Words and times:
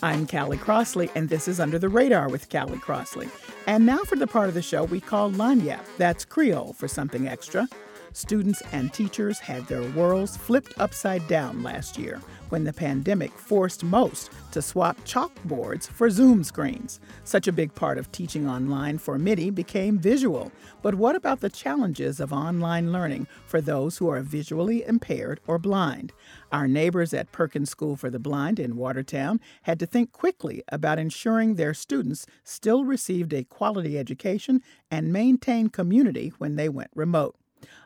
I'm 0.00 0.28
Callie 0.28 0.58
Crossley, 0.58 1.10
and 1.16 1.28
this 1.28 1.48
is 1.48 1.58
Under 1.58 1.76
the 1.76 1.88
Radar 1.88 2.28
with 2.28 2.48
Callie 2.48 2.78
Crossley. 2.78 3.28
And 3.66 3.84
now 3.84 3.98
for 3.98 4.14
the 4.14 4.28
part 4.28 4.48
of 4.48 4.54
the 4.54 4.62
show 4.62 4.84
we 4.84 5.00
call 5.00 5.32
Lagniappe. 5.32 5.84
That's 5.96 6.24
Creole 6.24 6.72
for 6.74 6.86
something 6.86 7.26
extra. 7.26 7.66
Students 8.12 8.62
and 8.72 8.92
teachers 8.92 9.38
had 9.38 9.66
their 9.66 9.82
worlds 9.90 10.36
flipped 10.36 10.72
upside 10.78 11.26
down 11.28 11.62
last 11.62 11.98
year 11.98 12.20
when 12.48 12.64
the 12.64 12.72
pandemic 12.72 13.30
forced 13.32 13.84
most 13.84 14.30
to 14.52 14.62
swap 14.62 14.96
chalkboards 15.04 15.86
for 15.86 16.08
Zoom 16.08 16.42
screens. 16.42 17.00
Such 17.24 17.46
a 17.46 17.52
big 17.52 17.74
part 17.74 17.98
of 17.98 18.10
teaching 18.10 18.48
online 18.48 18.98
for 18.98 19.18
many 19.18 19.50
became 19.50 19.98
visual. 19.98 20.50
But 20.80 20.94
what 20.94 21.16
about 21.16 21.40
the 21.40 21.50
challenges 21.50 22.20
of 22.20 22.32
online 22.32 22.92
learning 22.92 23.26
for 23.46 23.60
those 23.60 23.98
who 23.98 24.08
are 24.08 24.22
visually 24.22 24.84
impaired 24.84 25.40
or 25.46 25.58
blind? 25.58 26.12
Our 26.50 26.66
neighbors 26.66 27.12
at 27.12 27.32
Perkins 27.32 27.70
School 27.70 27.96
for 27.96 28.08
the 28.08 28.18
Blind 28.18 28.58
in 28.58 28.76
Watertown 28.76 29.40
had 29.62 29.78
to 29.80 29.86
think 29.86 30.12
quickly 30.12 30.62
about 30.68 30.98
ensuring 30.98 31.54
their 31.54 31.74
students 31.74 32.26
still 32.44 32.84
received 32.84 33.34
a 33.34 33.44
quality 33.44 33.98
education 33.98 34.62
and 34.90 35.12
maintained 35.12 35.74
community 35.74 36.32
when 36.38 36.56
they 36.56 36.70
went 36.70 36.90
remote. 36.94 37.36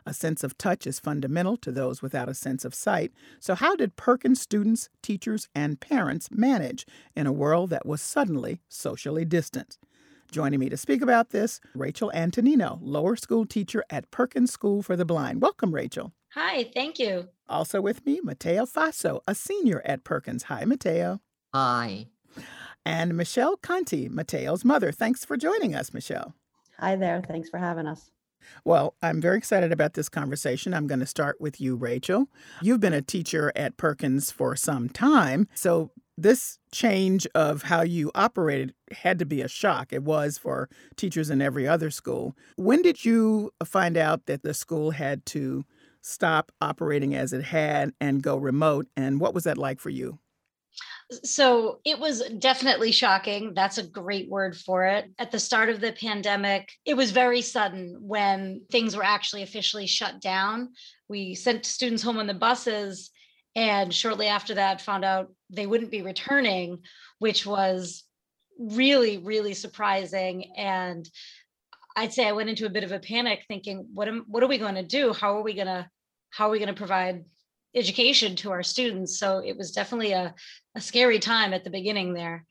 A 0.05 0.13
sense 0.13 0.43
of 0.43 0.57
touch 0.57 0.85
is 0.85 0.99
fundamental 0.99 1.57
to 1.57 1.71
those 1.71 2.01
without 2.01 2.29
a 2.29 2.33
sense 2.33 2.65
of 2.65 2.75
sight. 2.75 3.11
So, 3.39 3.55
how 3.55 3.75
did 3.75 3.95
Perkins 3.95 4.41
students, 4.41 4.89
teachers, 5.01 5.49
and 5.55 5.79
parents 5.79 6.29
manage 6.31 6.85
in 7.15 7.27
a 7.27 7.31
world 7.31 7.69
that 7.69 7.85
was 7.85 8.01
suddenly 8.01 8.61
socially 8.67 9.25
distant? 9.25 9.77
Joining 10.31 10.59
me 10.59 10.69
to 10.69 10.77
speak 10.77 11.01
about 11.01 11.29
this, 11.29 11.59
Rachel 11.75 12.11
Antonino, 12.11 12.79
lower 12.81 13.15
school 13.15 13.45
teacher 13.45 13.83
at 13.89 14.09
Perkins 14.09 14.51
School 14.51 14.81
for 14.81 14.95
the 14.95 15.05
Blind. 15.05 15.41
Welcome, 15.41 15.73
Rachel. 15.73 16.11
Hi, 16.33 16.63
thank 16.73 16.97
you. 16.97 17.29
Also 17.47 17.79
with 17.79 18.03
me, 18.05 18.19
Mateo 18.23 18.65
Faso, 18.65 19.21
a 19.27 19.35
senior 19.35 19.83
at 19.85 20.03
Perkins. 20.03 20.43
Hi, 20.43 20.65
Mateo. 20.65 21.21
Hi. 21.53 22.07
And 22.83 23.15
Michelle 23.15 23.57
Conti, 23.57 24.09
Mateo's 24.09 24.65
mother. 24.65 24.91
Thanks 24.91 25.23
for 25.23 25.37
joining 25.37 25.75
us, 25.75 25.93
Michelle. 25.93 26.33
Hi 26.79 26.95
there. 26.95 27.21
Thanks 27.21 27.49
for 27.49 27.59
having 27.59 27.85
us. 27.85 28.09
Well, 28.65 28.95
I'm 29.01 29.21
very 29.21 29.37
excited 29.37 29.71
about 29.71 29.93
this 29.93 30.09
conversation. 30.09 30.73
I'm 30.73 30.87
going 30.87 30.99
to 30.99 31.05
start 31.05 31.39
with 31.39 31.59
you, 31.59 31.75
Rachel. 31.75 32.27
You've 32.61 32.79
been 32.79 32.93
a 32.93 33.01
teacher 33.01 33.51
at 33.55 33.77
Perkins 33.77 34.31
for 34.31 34.55
some 34.55 34.89
time. 34.89 35.47
So, 35.53 35.91
this 36.15 36.59
change 36.71 37.25
of 37.33 37.63
how 37.63 37.81
you 37.81 38.11
operated 38.13 38.73
had 38.91 39.17
to 39.17 39.25
be 39.25 39.41
a 39.41 39.47
shock. 39.47 39.91
It 39.91 40.03
was 40.03 40.37
for 40.37 40.69
teachers 40.95 41.31
in 41.31 41.41
every 41.41 41.67
other 41.67 41.89
school. 41.89 42.35
When 42.55 42.83
did 42.83 43.03
you 43.03 43.51
find 43.65 43.97
out 43.97 44.27
that 44.27 44.43
the 44.43 44.53
school 44.53 44.91
had 44.91 45.25
to 45.27 45.65
stop 46.01 46.51
operating 46.61 47.15
as 47.15 47.33
it 47.33 47.45
had 47.45 47.93
and 47.99 48.21
go 48.21 48.37
remote? 48.37 48.87
And 48.95 49.19
what 49.19 49.33
was 49.33 49.45
that 49.45 49.57
like 49.57 49.79
for 49.79 49.89
you? 49.89 50.19
So 51.23 51.79
it 51.85 51.99
was 51.99 52.21
definitely 52.39 52.91
shocking. 52.91 53.53
That's 53.53 53.77
a 53.77 53.87
great 53.87 54.29
word 54.29 54.57
for 54.57 54.85
it. 54.85 55.11
At 55.19 55.31
the 55.31 55.39
start 55.39 55.69
of 55.69 55.81
the 55.81 55.91
pandemic, 55.91 56.71
it 56.85 56.95
was 56.95 57.11
very 57.11 57.41
sudden 57.41 57.97
when 58.01 58.61
things 58.71 58.95
were 58.95 59.03
actually 59.03 59.43
officially 59.43 59.87
shut 59.87 60.21
down. 60.21 60.69
We 61.07 61.35
sent 61.35 61.65
students 61.65 62.03
home 62.03 62.17
on 62.17 62.27
the 62.27 62.33
buses, 62.33 63.11
and 63.55 63.93
shortly 63.93 64.27
after 64.27 64.55
that, 64.55 64.81
found 64.81 65.05
out 65.05 65.31
they 65.49 65.67
wouldn't 65.67 65.91
be 65.91 66.01
returning, 66.01 66.79
which 67.19 67.45
was 67.45 68.03
really, 68.57 69.17
really 69.17 69.53
surprising. 69.53 70.53
And 70.57 71.07
I'd 71.95 72.13
say 72.13 72.27
I 72.27 72.31
went 72.31 72.49
into 72.49 72.65
a 72.65 72.71
bit 72.71 72.83
of 72.83 72.91
a 72.91 72.99
panic 72.99 73.45
thinking, 73.47 73.87
what 73.93 74.07
am 74.07 74.25
what 74.27 74.41
are 74.41 74.47
we 74.47 74.57
going 74.57 74.75
to 74.75 74.83
do? 74.83 75.13
How 75.13 75.37
are 75.37 75.43
we 75.43 75.53
going 75.53 75.67
to 75.67 75.87
how 76.31 76.47
are 76.47 76.51
we 76.51 76.59
going 76.59 76.73
to 76.73 76.73
provide 76.73 77.25
education 77.75 78.35
to 78.37 78.51
our 78.51 78.63
students. 78.63 79.17
So 79.17 79.39
it 79.39 79.57
was 79.57 79.71
definitely 79.71 80.11
a, 80.11 80.33
a 80.75 80.81
scary 80.81 81.19
time 81.19 81.53
at 81.53 81.63
the 81.63 81.69
beginning 81.69 82.13
there. 82.13 82.45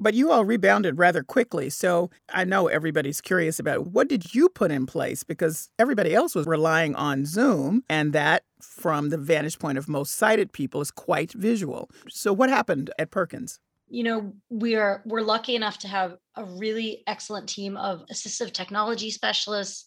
But 0.00 0.14
you 0.14 0.32
all 0.32 0.44
rebounded 0.44 0.98
rather 0.98 1.22
quickly. 1.22 1.70
So 1.70 2.10
I 2.28 2.44
know 2.44 2.66
everybody's 2.66 3.20
curious 3.20 3.60
about 3.60 3.88
what 3.88 4.08
did 4.08 4.34
you 4.34 4.48
put 4.48 4.72
in 4.72 4.84
place 4.84 5.22
because 5.22 5.70
everybody 5.78 6.12
else 6.12 6.34
was 6.34 6.46
relying 6.46 6.96
on 6.96 7.24
Zoom 7.24 7.84
and 7.88 8.12
that 8.12 8.42
from 8.60 9.10
the 9.10 9.18
vantage 9.18 9.60
point 9.60 9.78
of 9.78 9.88
most 9.88 10.14
sighted 10.14 10.52
people 10.52 10.80
is 10.80 10.90
quite 10.90 11.32
visual. 11.32 11.88
So 12.08 12.32
what 12.32 12.50
happened 12.50 12.90
at 12.98 13.12
Perkins? 13.12 13.60
You 13.88 14.02
know, 14.04 14.32
we 14.50 14.74
are 14.74 15.02
we're 15.04 15.20
lucky 15.20 15.54
enough 15.54 15.78
to 15.80 15.88
have 15.88 16.16
a 16.34 16.44
really 16.44 17.04
excellent 17.06 17.48
team 17.48 17.76
of 17.76 18.04
assistive 18.10 18.52
technology 18.52 19.10
specialists 19.10 19.84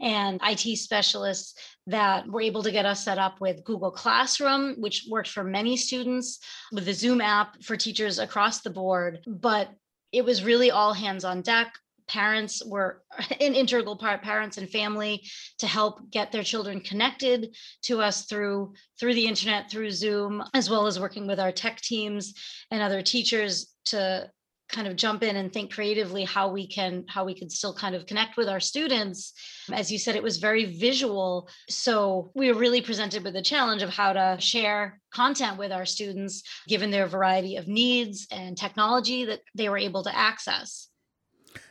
and 0.00 0.40
IT 0.42 0.76
specialists 0.76 1.54
that 1.86 2.26
were 2.28 2.40
able 2.40 2.62
to 2.62 2.70
get 2.70 2.86
us 2.86 3.04
set 3.04 3.18
up 3.18 3.40
with 3.40 3.64
Google 3.64 3.90
Classroom, 3.90 4.76
which 4.78 5.06
worked 5.10 5.30
for 5.30 5.44
many 5.44 5.76
students, 5.76 6.38
with 6.72 6.84
the 6.84 6.92
Zoom 6.92 7.20
app 7.20 7.62
for 7.62 7.76
teachers 7.76 8.18
across 8.18 8.60
the 8.60 8.70
board. 8.70 9.20
But 9.26 9.70
it 10.12 10.24
was 10.24 10.44
really 10.44 10.70
all 10.70 10.92
hands 10.92 11.24
on 11.24 11.42
deck. 11.42 11.72
Parents 12.06 12.64
were 12.64 13.02
an 13.40 13.54
integral 13.54 13.96
part, 13.96 14.22
parents 14.22 14.56
and 14.58 14.68
family, 14.68 15.22
to 15.58 15.66
help 15.66 16.10
get 16.10 16.32
their 16.32 16.44
children 16.44 16.80
connected 16.80 17.54
to 17.82 18.00
us 18.00 18.26
through 18.26 18.74
through 19.00 19.14
the 19.14 19.26
internet, 19.26 19.70
through 19.70 19.90
Zoom, 19.90 20.42
as 20.54 20.70
well 20.70 20.86
as 20.86 21.00
working 21.00 21.26
with 21.26 21.40
our 21.40 21.52
tech 21.52 21.80
teams 21.80 22.34
and 22.70 22.82
other 22.82 23.02
teachers 23.02 23.74
to 23.86 24.30
kind 24.68 24.86
of 24.86 24.96
jump 24.96 25.22
in 25.22 25.36
and 25.36 25.52
think 25.52 25.72
creatively 25.72 26.24
how 26.24 26.48
we 26.48 26.66
can 26.66 27.04
how 27.08 27.24
we 27.24 27.34
could 27.34 27.50
still 27.50 27.74
kind 27.74 27.94
of 27.94 28.06
connect 28.06 28.36
with 28.36 28.48
our 28.48 28.60
students. 28.60 29.32
As 29.72 29.90
you 29.90 29.98
said 29.98 30.16
it 30.16 30.22
was 30.22 30.38
very 30.38 30.78
visual. 30.78 31.48
So 31.68 32.30
we 32.34 32.52
were 32.52 32.58
really 32.58 32.82
presented 32.82 33.24
with 33.24 33.34
the 33.34 33.42
challenge 33.42 33.82
of 33.82 33.90
how 33.90 34.12
to 34.12 34.36
share 34.40 35.00
content 35.12 35.58
with 35.58 35.72
our 35.72 35.86
students 35.86 36.42
given 36.66 36.90
their 36.90 37.06
variety 37.06 37.56
of 37.56 37.66
needs 37.66 38.26
and 38.30 38.56
technology 38.56 39.24
that 39.24 39.40
they 39.54 39.68
were 39.68 39.78
able 39.78 40.02
to 40.04 40.16
access. 40.16 40.88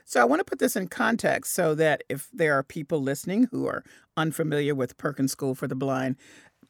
So 0.05 0.21
I 0.21 0.25
want 0.25 0.39
to 0.39 0.45
put 0.45 0.59
this 0.59 0.75
in 0.75 0.87
context 0.87 1.53
so 1.53 1.75
that 1.75 2.03
if 2.07 2.29
there 2.31 2.53
are 2.53 2.63
people 2.63 3.01
listening 3.01 3.49
who 3.51 3.67
are 3.67 3.83
unfamiliar 4.15 4.73
with 4.73 4.97
Perkins 4.97 5.33
School 5.33 5.53
for 5.53 5.67
the 5.67 5.75
Blind, 5.75 6.15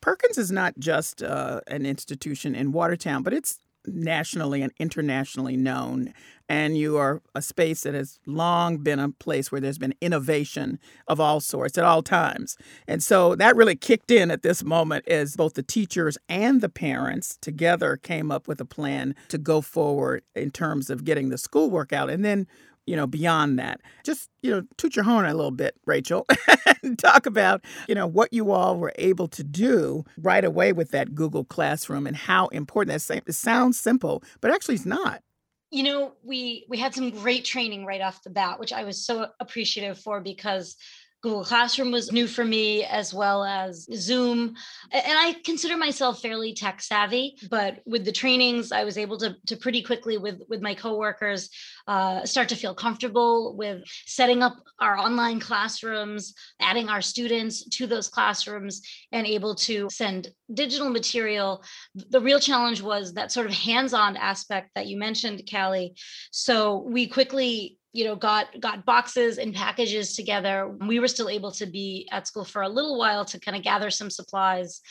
Perkins 0.02 0.38
is 0.38 0.52
not 0.52 0.74
just 0.80 1.24
uh, 1.24 1.62
an 1.68 1.86
institution 1.86 2.56
in 2.56 2.72
Watertown, 2.72 3.24
but 3.24 3.34
it's 3.34 3.60
nationally 3.88 4.62
and 4.62 4.72
internationally 4.80 5.58
known. 5.58 6.14
And 6.50 6.78
you 6.78 6.98
are 6.98 7.22
a 7.36 7.42
space 7.42 7.82
that 7.82 7.94
has 7.94 8.20
long 8.26 8.78
been 8.78 9.00
a 9.00 9.10
place 9.10 9.52
where 9.52 9.60
there's 9.60 9.78
been 9.78 9.96
innovation 10.00 10.80
of 11.08 11.20
all 11.20 11.40
sorts 11.40 11.78
at 11.78 11.84
all 11.84 12.02
times. 12.02 12.58
And 12.88 13.04
so 13.04 13.36
that 13.36 13.56
really 13.56 13.76
kicked 13.76 14.12
in 14.12 14.32
at 14.32 14.44
this 14.44 14.64
moment 14.64 15.08
as 15.08 15.36
both 15.36 15.56
the 15.56 15.64
teachers 15.64 16.18
and 16.30 16.62
the 16.62 16.70
parents 16.70 17.38
together 17.42 17.98
came 17.98 18.32
up 18.32 18.48
with 18.48 18.62
a 18.62 18.66
plan 18.66 19.14
to 19.28 19.38
go 19.38 19.60
forward 19.62 20.24
in 20.36 20.52
terms 20.52 20.90
of 20.90 21.04
getting 21.04 21.30
the 21.30 21.38
schoolwork 21.38 21.92
out. 21.92 22.10
And 22.10 22.24
then 22.24 22.48
you 22.88 22.96
know, 22.96 23.06
beyond 23.06 23.60
that. 23.60 23.82
Just, 24.04 24.30
you 24.42 24.50
know, 24.50 24.64
toot 24.78 24.96
your 24.96 25.06
horn 25.06 25.26
a 25.26 25.34
little 25.34 25.52
bit, 25.52 25.76
Rachel, 25.86 26.26
and 26.84 26.98
talk 26.98 27.26
about, 27.26 27.64
you 27.88 27.94
know, 27.94 28.08
what 28.08 28.34
you 28.34 28.52
all 28.52 28.78
were 28.78 28.94
able 28.96 29.28
to 29.28 29.44
do 29.44 30.06
right 30.18 30.44
away 30.44 30.72
with 30.74 30.92
that 30.92 31.14
Google 31.14 31.44
Classroom 31.44 32.08
and 32.08 32.16
how 32.16 32.48
important 32.48 33.00
that 33.08 33.24
it 33.28 33.36
sounds 33.36 33.80
simple, 33.80 34.24
but 34.42 34.52
actually 34.52 34.76
it's 34.76 34.86
not. 34.86 35.22
You 35.70 35.84
know, 35.84 36.14
we 36.24 36.66
we 36.70 36.78
had 36.78 36.96
some 36.96 37.10
great 37.10 37.44
training 37.44 37.86
right 37.86 38.00
off 38.00 38.24
the 38.24 38.30
bat, 38.30 38.58
which 38.58 38.72
I 38.72 38.86
was 38.86 39.06
so 39.06 39.28
appreciative 39.42 40.00
for 40.00 40.22
because 40.22 40.78
Google 41.22 41.44
Classroom 41.44 41.92
was 41.92 42.12
new 42.12 42.28
for 42.28 42.46
me, 42.46 42.84
as 42.86 43.14
well 43.14 43.44
as 43.44 43.88
Zoom. 43.94 44.56
And 44.92 45.18
I 45.18 45.36
consider 45.44 45.76
myself 45.76 46.22
fairly 46.22 46.54
tech 46.54 46.82
savvy, 46.82 47.38
but 47.50 47.80
with 47.86 48.06
the 48.06 48.12
trainings, 48.12 48.72
I 48.72 48.84
was 48.84 48.98
able 48.98 49.18
to, 49.20 49.36
to 49.48 49.58
pretty 49.58 49.82
quickly 49.82 50.18
with, 50.18 50.42
with 50.48 50.62
my 50.62 50.76
coworkers 50.76 51.50
uh, 51.88 52.24
start 52.24 52.50
to 52.50 52.56
feel 52.56 52.76
comfortable 52.76 53.56
with 53.58 53.82
setting 54.06 54.44
up 54.44 54.58
our 54.80 54.98
online 54.98 55.40
classrooms, 55.40 56.36
adding 56.60 56.88
our 56.88 57.02
students 57.02 57.68
to 57.70 57.88
those 57.88 58.10
classrooms, 58.10 58.82
and 59.12 59.26
able 59.26 59.56
to 59.56 59.90
send 59.90 60.30
digital 60.54 60.90
material. 60.90 61.64
The 61.96 62.22
real 62.22 62.40
challenge 62.40 62.82
was 62.82 63.14
that 63.14 63.32
sort 63.32 63.48
of 63.48 63.54
hands 63.54 63.94
on 63.94 64.18
aspect 64.18 64.70
that 64.76 64.88
you 64.88 64.98
mentioned, 64.98 65.50
Callie. 65.52 65.96
So 66.32 66.84
we 66.88 67.08
quickly 67.08 67.80
you 67.98 68.06
know 68.06 68.16
got 68.16 68.48
got 68.60 68.86
boxes 68.86 69.40
and 69.40 69.56
packages 69.56 70.16
together. 70.16 70.68
We 70.88 71.00
were 71.00 71.08
still 71.08 71.30
able 71.30 71.52
to 71.54 71.66
be 71.66 72.08
at 72.12 72.28
school 72.28 72.46
for 72.46 72.62
a 72.62 72.70
little 72.70 73.00
while 73.00 73.26
to 73.26 73.40
kind 73.40 73.58
of 73.58 73.64
gather 73.64 73.90
some 73.90 74.12
supplies 74.12 74.82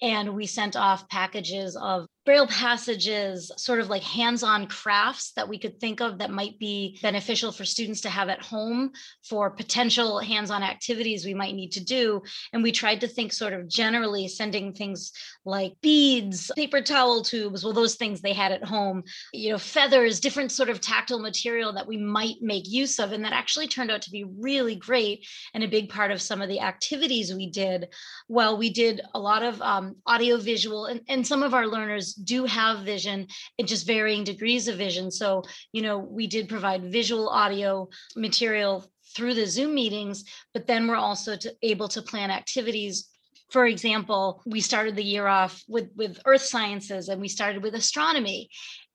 and 0.00 0.34
we 0.36 0.46
sent 0.46 0.76
off 0.76 1.08
packages 1.08 1.76
of 1.76 2.06
braille 2.24 2.46
passages 2.46 3.50
sort 3.56 3.80
of 3.80 3.90
like 3.90 4.02
hands-on 4.02 4.68
crafts 4.68 5.32
that 5.32 5.48
we 5.48 5.58
could 5.58 5.80
think 5.80 6.00
of 6.00 6.18
that 6.18 6.30
might 6.30 6.56
be 6.58 6.98
beneficial 7.02 7.50
for 7.50 7.64
students 7.64 8.02
to 8.02 8.08
have 8.08 8.28
at 8.28 8.40
home 8.40 8.92
for 9.28 9.50
potential 9.50 10.20
hands-on 10.20 10.62
activities 10.62 11.24
we 11.24 11.34
might 11.34 11.54
need 11.54 11.72
to 11.72 11.82
do. 11.82 12.22
And 12.52 12.62
we 12.62 12.70
tried 12.70 13.00
to 13.00 13.08
think 13.08 13.32
sort 13.32 13.52
of 13.52 13.68
generally 13.68 14.28
sending 14.28 14.72
things 14.72 15.10
like 15.44 15.74
beads 15.82 16.50
paper 16.54 16.80
towel 16.80 17.22
tubes 17.22 17.64
well 17.64 17.72
those 17.72 17.96
things 17.96 18.20
they 18.20 18.32
had 18.32 18.52
at 18.52 18.64
home 18.64 19.02
you 19.32 19.50
know 19.50 19.58
feathers 19.58 20.20
different 20.20 20.52
sort 20.52 20.68
of 20.68 20.80
tactile 20.80 21.18
material 21.18 21.72
that 21.72 21.86
we 21.86 21.96
might 21.96 22.36
make 22.40 22.70
use 22.70 23.00
of. 23.00 23.12
And 23.12 23.24
that 23.24 23.32
actually 23.32 23.66
turned 23.66 23.90
out 23.90 24.02
to 24.02 24.10
be 24.10 24.24
really 24.38 24.76
great 24.76 25.26
and 25.54 25.64
a 25.64 25.68
big 25.68 25.88
part 25.88 26.12
of 26.12 26.22
some 26.22 26.40
of 26.40 26.48
the 26.48 26.60
activities 26.60 27.34
we 27.34 27.50
did. 27.50 27.88
Well 28.28 28.56
we 28.56 28.70
did 28.70 29.00
a 29.14 29.18
lot 29.18 29.42
of 29.42 29.60
um, 29.60 29.96
audio 30.06 30.36
visual 30.36 30.86
and, 30.86 31.00
and 31.08 31.26
some 31.26 31.42
of 31.42 31.52
our 31.52 31.66
learners 31.66 32.11
do 32.14 32.44
have 32.44 32.84
vision 32.84 33.26
in 33.58 33.66
just 33.66 33.86
varying 33.86 34.24
degrees 34.24 34.68
of 34.68 34.76
vision. 34.76 35.10
So, 35.10 35.42
you 35.72 35.82
know, 35.82 35.98
we 35.98 36.26
did 36.26 36.48
provide 36.48 36.92
visual 36.92 37.28
audio 37.28 37.88
material 38.16 38.84
through 39.14 39.34
the 39.34 39.46
Zoom 39.46 39.74
meetings, 39.74 40.24
but 40.54 40.66
then 40.66 40.86
we're 40.86 40.96
also 40.96 41.36
to, 41.36 41.54
able 41.62 41.88
to 41.88 42.02
plan 42.02 42.30
activities 42.30 43.08
for 43.52 43.66
example, 43.66 44.42
we 44.46 44.62
started 44.62 44.96
the 44.96 45.04
year 45.04 45.26
off 45.26 45.62
with 45.68 45.90
with 45.94 46.18
earth 46.24 46.40
sciences 46.40 47.10
and 47.10 47.20
we 47.20 47.28
started 47.28 47.62
with 47.62 47.74
astronomy. 47.74 48.48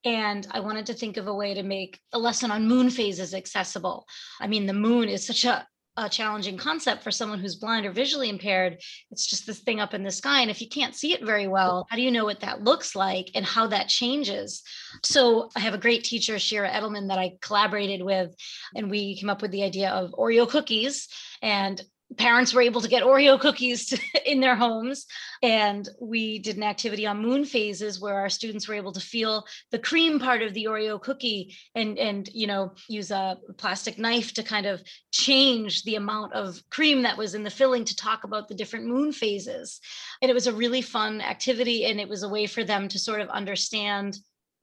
And 0.04 0.48
I 0.50 0.62
wanted 0.62 0.88
to 0.88 0.96
think 0.96 1.18
of 1.18 1.28
a 1.28 1.34
way 1.34 1.54
to 1.54 1.64
make 1.64 2.00
a 2.12 2.18
lesson 2.18 2.50
on 2.50 2.68
moon 2.68 2.90
phases 2.90 3.36
accessible. 3.36 4.08
I 4.42 4.48
mean, 4.48 4.66
the 4.66 4.74
moon 4.74 5.10
is 5.10 5.28
such 5.28 5.46
a 5.46 5.68
a 5.97 6.07
challenging 6.07 6.57
concept 6.57 7.03
for 7.03 7.11
someone 7.11 7.39
who's 7.39 7.55
blind 7.55 7.85
or 7.85 7.91
visually 7.91 8.29
impaired. 8.29 8.79
It's 9.11 9.25
just 9.25 9.47
this 9.47 9.59
thing 9.59 9.79
up 9.79 9.95
in 9.95 10.03
the 10.03 10.11
sky. 10.11 10.41
And 10.41 10.51
if 10.51 10.61
you 10.61 10.69
can't 10.69 10.95
see 10.95 11.13
it 11.13 11.25
very 11.25 11.47
well, 11.47 11.88
how 11.89 11.95
do 11.95 12.03
you 12.03 12.11
know 12.11 12.23
what 12.23 12.41
that 12.41 12.63
looks 12.63 12.95
like 12.95 13.31
and 13.33 13.44
how 13.44 13.67
that 13.67 13.89
changes? 13.89 14.61
So 15.03 15.49
I 15.55 15.59
have 15.61 15.73
a 15.73 15.79
great 15.79 16.03
teacher, 16.03 16.38
Shira 16.38 16.69
Edelman, 16.69 17.09
that 17.09 17.17
I 17.17 17.38
collaborated 17.41 18.03
with, 18.03 18.35
and 18.75 18.91
we 18.91 19.17
came 19.17 19.29
up 19.29 19.41
with 19.41 19.51
the 19.51 19.63
idea 19.63 19.89
of 19.89 20.11
Oreo 20.11 20.47
cookies. 20.47 21.07
And 21.41 21.81
parents 22.15 22.54
were 22.54 22.62
able 22.62 22.80
to 22.80 22.88
get 22.88 23.04
Oreo 23.04 23.39
cookies 23.39 23.94
in 24.25 24.39
their 24.39 24.56
homes. 24.56 25.06
And 25.44 25.88
we 26.00 26.39
did 26.39 26.56
an 26.56 26.63
activity 26.63 27.06
on 27.06 27.21
moon 27.21 27.44
phases 27.44 28.00
where 28.00 28.15
our 28.15 28.30
students 28.30 28.68
were 28.68 28.75
able 28.75 28.94
to 28.94 29.00
feel 29.00 29.45
the 29.71 29.80
cream 29.80 30.19
part 30.19 30.42
of 30.42 30.54
the 30.54 30.65
Oreo 30.65 31.01
cookie 31.01 31.56
and, 31.75 31.98
and 31.98 32.30
you 32.33 32.48
know, 32.48 32.74
use 32.88 33.12
a 33.12 33.38
plastic 33.57 33.98
knife 33.98 34.33
to 34.36 34.44
kind 34.44 34.65
of 34.65 34.81
change 35.12 35.83
the 35.83 35.95
amount 35.95 36.33
of 36.33 36.62
cream 36.69 37.01
that 37.01 37.18
was 37.18 37.36
in 37.36 37.44
the 37.44 37.50
filling 37.50 37.83
to 37.86 37.95
talk 37.95 38.24
about 38.24 38.48
the 38.48 38.56
different 38.56 38.86
moon 38.86 39.12
phases. 39.12 39.80
And 40.21 40.31
it 40.31 40.33
was 40.33 40.48
a 40.48 40.54
really 40.54 40.81
fun 40.81 41.21
activity. 41.21 41.86
And 41.86 42.00
it 42.00 42.09
was 42.09 42.24
a 42.24 42.30
way 42.30 42.48
for 42.48 42.63
them 42.63 42.88
to 42.88 43.00
sort 43.00 43.21
of 43.21 43.30
understand 43.30 44.18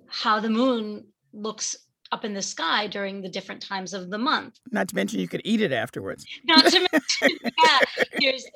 how 0.09 0.41
the 0.41 0.51
moon 0.51 1.05
looks 1.33 1.77
up 2.15 2.25
in 2.25 2.33
the 2.33 2.41
sky 2.41 2.87
during 2.87 3.21
the 3.21 3.29
different 3.29 3.61
times 3.61 3.93
of 3.93 4.09
the 4.09 4.19
month. 4.19 4.61
Not 4.71 4.87
to 4.89 4.95
mention 4.95 5.19
you 5.19 5.27
could 5.27 5.43
eat 5.45 5.61
it 5.61 5.73
afterwards. 5.73 6.25
Not 6.45 6.65
to 6.67 6.79
mention, 6.93 7.39
yeah, 7.43 7.79
there's 8.21 8.47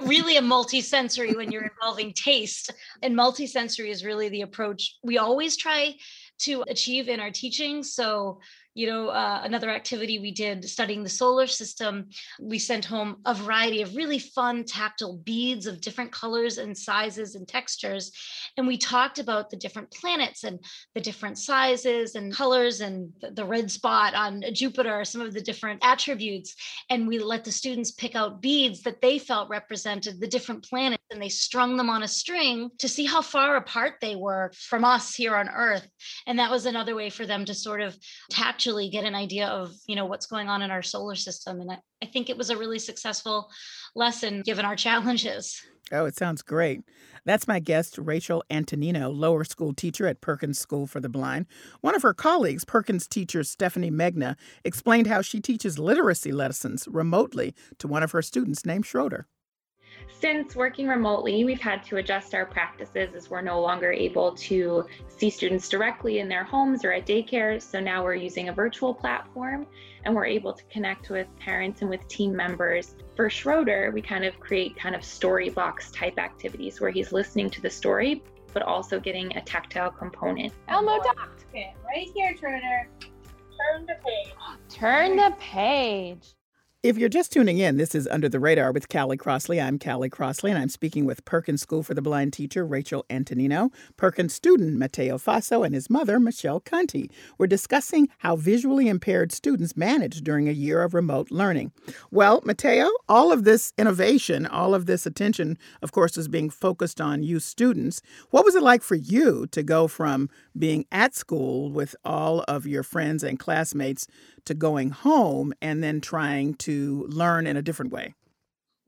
really 0.00 0.38
a 0.38 0.40
multisensory 0.40 1.36
when 1.36 1.52
you're 1.52 1.70
involving 1.74 2.14
taste. 2.14 2.72
And 3.02 3.14
multisensory 3.14 3.90
is 3.90 4.02
really 4.02 4.30
the 4.30 4.40
approach 4.40 4.96
we 5.02 5.18
always 5.18 5.58
try 5.58 5.94
to 6.38 6.64
achieve 6.68 7.10
in 7.10 7.20
our 7.20 7.30
teaching. 7.30 7.82
So 7.82 8.40
you 8.74 8.86
know, 8.86 9.08
uh, 9.08 9.42
another 9.44 9.70
activity 9.70 10.18
we 10.18 10.30
did 10.30 10.64
studying 10.64 11.02
the 11.02 11.08
solar 11.08 11.46
system, 11.46 12.08
we 12.40 12.58
sent 12.58 12.84
home 12.84 13.18
a 13.26 13.34
variety 13.34 13.82
of 13.82 13.94
really 13.94 14.18
fun 14.18 14.64
tactile 14.64 15.18
beads 15.18 15.66
of 15.66 15.80
different 15.80 16.10
colors 16.10 16.56
and 16.56 16.76
sizes 16.76 17.34
and 17.34 17.46
textures. 17.46 18.12
And 18.56 18.66
we 18.66 18.78
talked 18.78 19.18
about 19.18 19.50
the 19.50 19.56
different 19.56 19.90
planets 19.90 20.44
and 20.44 20.58
the 20.94 21.00
different 21.00 21.38
sizes 21.38 22.14
and 22.14 22.34
colors 22.34 22.80
and 22.80 23.12
the, 23.20 23.42
red 23.42 23.70
spot 23.70 24.14
on 24.14 24.42
Jupiter, 24.54 25.04
some 25.04 25.20
of 25.20 25.34
the 25.34 25.40
different 25.40 25.84
attributes. 25.84 26.54
And 26.88 27.08
we 27.08 27.18
let 27.18 27.44
the 27.44 27.50
students 27.52 27.90
pick 27.90 28.14
out 28.14 28.40
beads 28.40 28.82
that 28.82 29.02
they 29.02 29.18
felt 29.18 29.50
represented 29.50 30.20
the 30.20 30.28
different 30.28 30.64
planets 30.64 31.02
and 31.10 31.20
they 31.20 31.28
strung 31.28 31.76
them 31.76 31.90
on 31.90 32.04
a 32.04 32.08
string 32.08 32.70
to 32.78 32.88
see 32.88 33.04
how 33.04 33.20
far 33.20 33.56
apart 33.56 33.94
they 34.00 34.14
were 34.14 34.52
from 34.54 34.84
us 34.84 35.14
here 35.14 35.34
on 35.34 35.48
Earth. 35.48 35.86
And 36.26 36.38
that 36.38 36.50
was 36.50 36.64
another 36.64 36.94
way 36.94 37.10
for 37.10 37.26
them 37.26 37.44
to 37.44 37.52
sort 37.52 37.82
of 37.82 37.98
tap 38.30 38.60
actually 38.62 38.88
get 38.88 39.02
an 39.02 39.16
idea 39.16 39.48
of 39.48 39.74
you 39.88 39.96
know 39.96 40.06
what's 40.06 40.26
going 40.26 40.48
on 40.48 40.62
in 40.62 40.70
our 40.70 40.82
solar 40.82 41.16
system 41.16 41.60
and 41.60 41.72
I, 41.72 41.78
I 42.00 42.06
think 42.06 42.30
it 42.30 42.38
was 42.38 42.48
a 42.48 42.56
really 42.56 42.78
successful 42.78 43.50
lesson 43.96 44.42
given 44.42 44.64
our 44.64 44.76
challenges. 44.76 45.60
Oh 45.90 46.04
it 46.04 46.16
sounds 46.16 46.42
great. 46.42 46.82
That's 47.24 47.48
my 47.48 47.58
guest 47.58 47.98
rachel 47.98 48.44
antonino 48.50 49.10
lower 49.10 49.42
school 49.42 49.74
teacher 49.74 50.06
at 50.06 50.20
perkins 50.20 50.60
school 50.60 50.86
for 50.86 51.00
the 51.00 51.08
blind. 51.08 51.46
One 51.80 51.96
of 51.96 52.02
her 52.02 52.14
colleagues 52.14 52.64
perkins 52.64 53.08
teacher 53.08 53.42
stephanie 53.42 53.90
megna 53.90 54.36
explained 54.64 55.08
how 55.08 55.22
she 55.22 55.40
teaches 55.40 55.80
literacy 55.80 56.30
lessons 56.30 56.86
remotely 56.88 57.56
to 57.78 57.88
one 57.88 58.04
of 58.04 58.12
her 58.12 58.22
students 58.22 58.64
named 58.64 58.86
schroeder 58.86 59.26
since 60.08 60.54
working 60.54 60.88
remotely, 60.88 61.44
we've 61.44 61.60
had 61.60 61.82
to 61.84 61.96
adjust 61.96 62.34
our 62.34 62.46
practices 62.46 63.14
as 63.14 63.28
we're 63.28 63.42
no 63.42 63.60
longer 63.60 63.90
able 63.92 64.32
to 64.36 64.86
see 65.08 65.30
students 65.30 65.68
directly 65.68 66.20
in 66.20 66.28
their 66.28 66.44
homes 66.44 66.84
or 66.84 66.92
at 66.92 67.06
daycare. 67.06 67.60
So 67.60 67.80
now 67.80 68.04
we're 68.04 68.14
using 68.14 68.48
a 68.48 68.52
virtual 68.52 68.94
platform 68.94 69.66
and 70.04 70.14
we're 70.14 70.26
able 70.26 70.52
to 70.52 70.64
connect 70.64 71.10
with 71.10 71.26
parents 71.38 71.80
and 71.80 71.90
with 71.90 72.06
team 72.08 72.34
members. 72.34 72.94
For 73.16 73.28
Schroeder, 73.28 73.90
we 73.92 74.02
kind 74.02 74.24
of 74.24 74.38
create 74.40 74.76
kind 74.76 74.94
of 74.94 75.04
story 75.04 75.50
box 75.50 75.90
type 75.90 76.18
activities 76.18 76.80
where 76.80 76.90
he's 76.90 77.12
listening 77.12 77.50
to 77.50 77.60
the 77.60 77.70
story, 77.70 78.22
but 78.52 78.62
also 78.62 78.98
getting 79.00 79.36
a 79.36 79.40
tactile 79.40 79.90
component. 79.90 80.52
Elmo 80.68 80.98
docked. 81.02 81.46
Right 81.54 82.08
here, 82.14 82.34
Schroeder. 82.36 82.88
Turn 83.00 83.86
the 83.86 83.96
page. 84.04 84.34
Turn 84.68 85.16
the 85.16 85.34
page. 85.38 86.34
If 86.82 86.98
you're 86.98 87.08
just 87.08 87.30
tuning 87.30 87.58
in, 87.58 87.76
this 87.76 87.94
is 87.94 88.08
Under 88.08 88.28
the 88.28 88.40
Radar 88.40 88.72
with 88.72 88.88
Callie 88.88 89.16
Crossley. 89.16 89.60
I'm 89.60 89.78
Callie 89.78 90.10
Crossley, 90.10 90.50
and 90.50 90.58
I'm 90.58 90.68
speaking 90.68 91.04
with 91.04 91.24
Perkins 91.24 91.62
School 91.62 91.84
for 91.84 91.94
the 91.94 92.02
Blind 92.02 92.32
teacher 92.32 92.66
Rachel 92.66 93.06
Antonino, 93.08 93.70
Perkins 93.96 94.34
student 94.34 94.76
Mateo 94.76 95.16
Faso, 95.16 95.64
and 95.64 95.76
his 95.76 95.88
mother, 95.88 96.18
Michelle 96.18 96.58
Conti. 96.58 97.08
We're 97.38 97.46
discussing 97.46 98.08
how 98.18 98.34
visually 98.34 98.88
impaired 98.88 99.30
students 99.30 99.76
manage 99.76 100.22
during 100.22 100.48
a 100.48 100.52
year 100.52 100.82
of 100.82 100.92
remote 100.92 101.30
learning. 101.30 101.70
Well, 102.10 102.42
Mateo, 102.44 102.90
all 103.08 103.30
of 103.30 103.44
this 103.44 103.72
innovation, 103.78 104.44
all 104.44 104.74
of 104.74 104.86
this 104.86 105.06
attention, 105.06 105.58
of 105.82 105.92
course, 105.92 106.18
is 106.18 106.26
being 106.26 106.50
focused 106.50 107.00
on 107.00 107.22
you 107.22 107.38
students. 107.38 108.02
What 108.30 108.44
was 108.44 108.56
it 108.56 108.62
like 108.64 108.82
for 108.82 108.96
you 108.96 109.46
to 109.52 109.62
go 109.62 109.86
from 109.86 110.28
being 110.58 110.84
at 110.92 111.14
school 111.14 111.70
with 111.70 111.96
all 112.04 112.40
of 112.48 112.66
your 112.66 112.82
friends 112.82 113.22
and 113.22 113.38
classmates 113.38 114.06
to 114.44 114.54
going 114.54 114.90
home 114.90 115.52
and 115.60 115.82
then 115.82 116.00
trying 116.00 116.54
to 116.54 117.06
learn 117.08 117.46
in 117.46 117.56
a 117.56 117.62
different 117.62 117.92
way? 117.92 118.14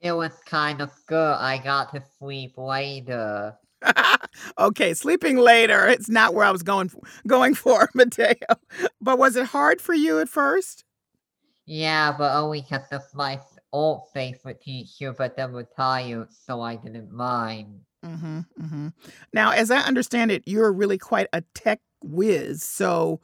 It 0.00 0.12
was 0.12 0.32
kind 0.44 0.82
of 0.82 0.90
good. 1.06 1.36
I 1.36 1.58
got 1.58 1.92
to 1.94 2.02
sleep 2.18 2.58
later. 2.58 3.54
okay, 4.58 4.94
sleeping 4.94 5.36
later. 5.36 5.86
It's 5.86 6.08
not 6.08 6.34
where 6.34 6.44
I 6.44 6.50
was 6.50 6.62
going 6.62 6.88
for, 6.88 7.00
going 7.26 7.54
for, 7.54 7.88
Mateo. 7.94 8.34
But 9.00 9.18
was 9.18 9.36
it 9.36 9.46
hard 9.46 9.80
for 9.80 9.94
you 9.94 10.20
at 10.20 10.28
first? 10.28 10.84
Yeah, 11.66 12.14
but 12.16 12.34
only 12.36 12.60
because 12.60 12.86
of 12.92 13.02
my 13.14 13.40
old 13.72 14.02
favorite 14.12 14.60
teacher, 14.60 15.12
but 15.12 15.36
they 15.36 15.46
were 15.46 15.66
tired, 15.76 16.28
so 16.46 16.60
I 16.60 16.76
didn't 16.76 17.10
mind. 17.10 17.80
Mm-hmm, 18.04 18.38
mm-hmm. 18.60 18.88
Now, 19.32 19.50
as 19.52 19.70
I 19.70 19.78
understand 19.78 20.30
it, 20.30 20.42
you're 20.46 20.72
really 20.72 20.98
quite 20.98 21.26
a 21.32 21.42
tech 21.54 21.80
whiz. 22.02 22.62
So, 22.62 23.20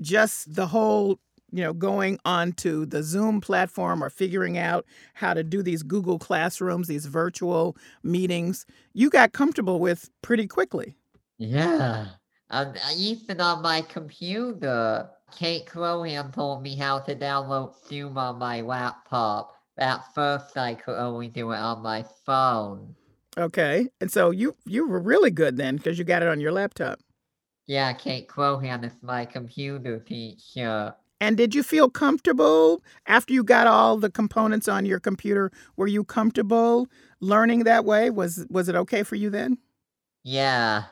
just 0.00 0.54
the 0.54 0.66
whole 0.66 1.20
you 1.52 1.62
know, 1.62 1.74
going 1.74 2.18
onto 2.24 2.86
the 2.86 3.02
Zoom 3.02 3.40
platform 3.40 4.02
or 4.02 4.08
figuring 4.08 4.56
out 4.56 4.86
how 5.12 5.34
to 5.34 5.44
do 5.44 5.62
these 5.62 5.82
Google 5.82 6.18
Classrooms, 6.18 6.88
these 6.88 7.04
virtual 7.04 7.76
meetings, 8.02 8.64
you 8.94 9.10
got 9.10 9.32
comfortable 9.32 9.78
with 9.78 10.08
pretty 10.22 10.48
quickly. 10.48 10.96
Yeah. 11.38 12.06
Um, 12.48 12.74
it 12.74 13.40
on 13.40 13.62
my 13.62 13.82
computer. 13.82 15.10
Kate 15.36 15.66
Crohan 15.66 16.32
told 16.32 16.62
me 16.62 16.74
how 16.76 16.98
to 17.00 17.14
download 17.14 17.74
Zoom 17.86 18.16
on 18.18 18.38
my 18.38 18.62
laptop. 18.62 19.54
At 19.78 20.14
first, 20.14 20.56
I 20.56 20.74
could 20.74 20.98
only 20.98 21.28
do 21.28 21.52
it 21.52 21.58
on 21.58 21.82
my 21.82 22.04
phone. 22.24 22.94
Okay, 23.38 23.88
and 24.00 24.10
so 24.12 24.30
you 24.30 24.56
you 24.66 24.86
were 24.86 25.00
really 25.00 25.30
good 25.30 25.56
then 25.56 25.76
because 25.76 25.98
you 25.98 26.04
got 26.04 26.22
it 26.22 26.28
on 26.28 26.40
your 26.40 26.52
laptop. 26.52 27.00
Yeah, 27.66 27.92
Kate 27.92 28.28
Crohan 28.28 28.84
is 28.84 28.92
my 29.02 29.24
computer 29.24 29.98
teacher. 30.00 30.94
And 31.20 31.36
did 31.36 31.54
you 31.54 31.62
feel 31.62 31.88
comfortable 31.88 32.82
after 33.06 33.32
you 33.32 33.44
got 33.44 33.66
all 33.66 33.96
the 33.96 34.10
components 34.10 34.68
on 34.68 34.84
your 34.84 34.98
computer? 35.00 35.52
Were 35.76 35.86
you 35.86 36.04
comfortable 36.04 36.88
learning 37.20 37.64
that 37.64 37.84
way? 37.84 38.10
Was 38.10 38.44
was 38.50 38.68
it 38.68 38.74
okay 38.74 39.02
for 39.04 39.14
you 39.16 39.30
then? 39.30 39.58
Yeah. 40.24 40.84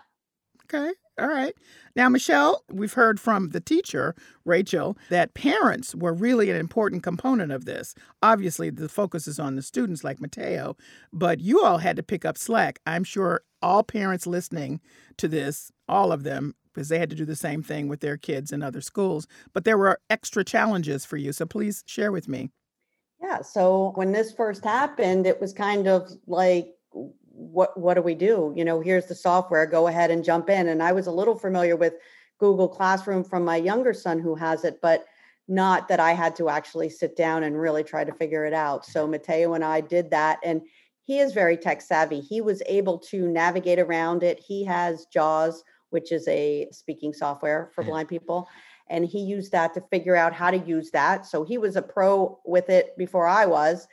Okay. 0.65 0.93
All 1.21 1.29
right. 1.29 1.55
Now, 1.95 2.09
Michelle, 2.09 2.65
we've 2.73 2.95
heard 2.95 3.21
from 3.21 3.51
the 3.51 3.61
teacher, 3.61 4.15
Rachel, 4.47 4.97
that 5.11 5.35
parents 5.35 5.95
were 5.95 6.15
really 6.15 6.49
an 6.49 6.57
important 6.57 7.03
component 7.03 7.53
of 7.53 7.67
this. 7.67 7.95
Obviously, 8.23 8.71
the 8.71 8.89
focus 8.89 9.29
is 9.29 9.39
on 9.39 9.55
the 9.55 9.63
students 9.63 10.03
like 10.03 10.19
Mateo, 10.19 10.79
but 11.13 11.41
you 11.41 11.63
all 11.63 11.79
had 11.79 11.97
to 11.97 12.03
pick 12.03 12.25
up 12.25 12.39
slack. 12.39 12.79
I'm 12.87 13.05
sure 13.05 13.43
all 13.61 13.83
parents 13.83 14.27
listening 14.27 14.81
to 15.19 15.29
this, 15.29 15.71
all 15.89 16.11
of 16.11 16.23
them, 16.23 16.55
because 16.73 16.89
they 16.89 16.99
had 16.99 17.11
to 17.11 17.17
do 17.17 17.27
the 17.27 17.37
same 17.37 17.63
thing 17.63 17.89
with 17.89 18.01
their 18.01 18.17
kids 18.17 18.51
in 18.51 18.63
other 18.63 18.81
schools, 18.81 19.27
but 19.53 19.65
there 19.65 19.77
were 19.77 20.01
extra 20.09 20.43
challenges 20.43 21.05
for 21.05 21.19
you. 21.19 21.33
So 21.33 21.45
please 21.45 21.85
share 21.87 22.13
with 22.13 22.29
me. 22.29 22.49
Yeah. 23.21 23.43
So 23.43 23.93
when 23.97 24.13
this 24.13 24.33
first 24.33 24.65
happened, 24.65 25.27
it 25.27 25.39
was 25.39 25.53
kind 25.53 25.87
of 25.87 26.11
like, 26.27 26.69
what 27.41 27.79
what 27.79 27.95
do 27.95 28.03
we 28.03 28.15
do? 28.15 28.53
You 28.57 28.65
know, 28.65 28.81
here's 28.81 29.07
the 29.07 29.15
software. 29.15 29.67
Go 29.67 29.87
ahead 29.87 30.11
and 30.11 30.25
jump 30.25 30.51
in. 30.51 30.69
And 30.69 30.83
I 30.83 30.93
was 30.93 31.07
a 31.07 31.13
little 31.13 31.37
familiar 31.37 31.77
with 31.77 31.95
Google 32.39 32.69
Classroom 32.69 33.25
from 33.25 33.45
my 33.45 33.57
younger 33.57 33.95
son 33.95 34.19
who 34.19 34.35
has 34.35 34.65
it, 34.65 34.81
but 34.83 35.07
not 35.49 35.89
that 35.89 36.01
I 36.01 36.13
had 36.13 36.37
to 36.37 36.49
actually 36.49 36.91
sit 36.91 37.17
down 37.17 37.43
and 37.43 37.61
really 37.61 37.83
try 37.83 38.05
to 38.05 38.13
figure 38.13 38.45
it 38.45 38.53
out. 38.53 38.85
So 38.85 39.07
Mateo 39.07 39.55
and 39.55 39.65
I 39.65 39.81
did 39.81 40.11
that, 40.11 40.39
and 40.45 40.63
he 41.03 41.19
is 41.19 41.33
very 41.33 41.57
tech 41.57 41.83
savvy. 41.83 42.21
He 42.21 42.41
was 42.41 42.63
able 42.67 42.99
to 42.99 43.27
navigate 43.27 43.81
around 43.81 44.23
it. 44.23 44.39
He 44.39 44.65
has 44.65 45.07
JAWS, 45.07 45.65
which 45.89 46.13
is 46.13 46.29
a 46.29 46.69
speaking 46.71 47.13
software 47.13 47.71
for 47.75 47.83
mm-hmm. 47.83 47.91
blind 47.91 48.09
people 48.09 48.49
and 48.91 49.07
he 49.07 49.21
used 49.21 49.53
that 49.53 49.73
to 49.73 49.81
figure 49.81 50.17
out 50.17 50.35
how 50.35 50.51
to 50.51 50.59
use 50.59 50.91
that. 50.91 51.25
So 51.25 51.45
he 51.45 51.57
was 51.57 51.77
a 51.77 51.83
pro 51.83 52.39
with 52.45 52.69
it 52.69 52.99
before 52.99 53.27
I 53.27 53.47
was. 53.47 53.87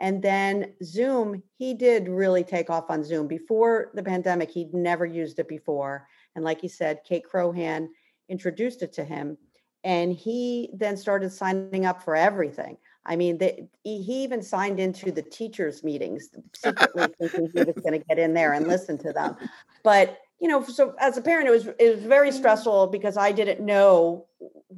And 0.00 0.22
then 0.22 0.72
Zoom, 0.82 1.42
he 1.58 1.74
did 1.74 2.08
really 2.08 2.42
take 2.42 2.70
off 2.70 2.90
on 2.90 3.04
Zoom. 3.04 3.26
Before 3.26 3.90
the 3.94 4.02
pandemic, 4.02 4.50
he'd 4.50 4.72
never 4.72 5.04
used 5.04 5.38
it 5.38 5.46
before. 5.46 6.08
And 6.34 6.44
like 6.44 6.60
he 6.60 6.68
said, 6.68 7.00
Kate 7.06 7.24
Crohan 7.30 7.88
introduced 8.28 8.82
it 8.82 8.94
to 8.94 9.04
him. 9.04 9.36
And 9.84 10.12
he 10.12 10.70
then 10.74 10.96
started 10.96 11.30
signing 11.32 11.84
up 11.84 12.02
for 12.02 12.16
everything. 12.16 12.78
I 13.04 13.16
mean, 13.16 13.38
they, 13.38 13.66
he 13.82 14.22
even 14.24 14.42
signed 14.42 14.78
into 14.78 15.10
the 15.10 15.22
teachers' 15.22 15.82
meetings 15.82 16.30
secretly 16.54 17.06
thinking 17.20 17.50
he 17.54 17.64
was 17.64 17.76
going 17.76 17.98
to 17.98 18.06
get 18.06 18.18
in 18.18 18.34
there 18.34 18.52
and 18.52 18.68
listen 18.68 18.98
to 18.98 19.12
them. 19.12 19.36
But 19.82 20.18
you 20.38 20.48
know, 20.48 20.62
so 20.64 20.94
as 20.98 21.18
a 21.18 21.22
parent, 21.22 21.48
it 21.48 21.50
was 21.50 21.66
it 21.78 21.96
was 21.96 22.04
very 22.04 22.32
stressful 22.32 22.86
because 22.86 23.16
I 23.16 23.32
didn't 23.32 23.60
know 23.64 24.26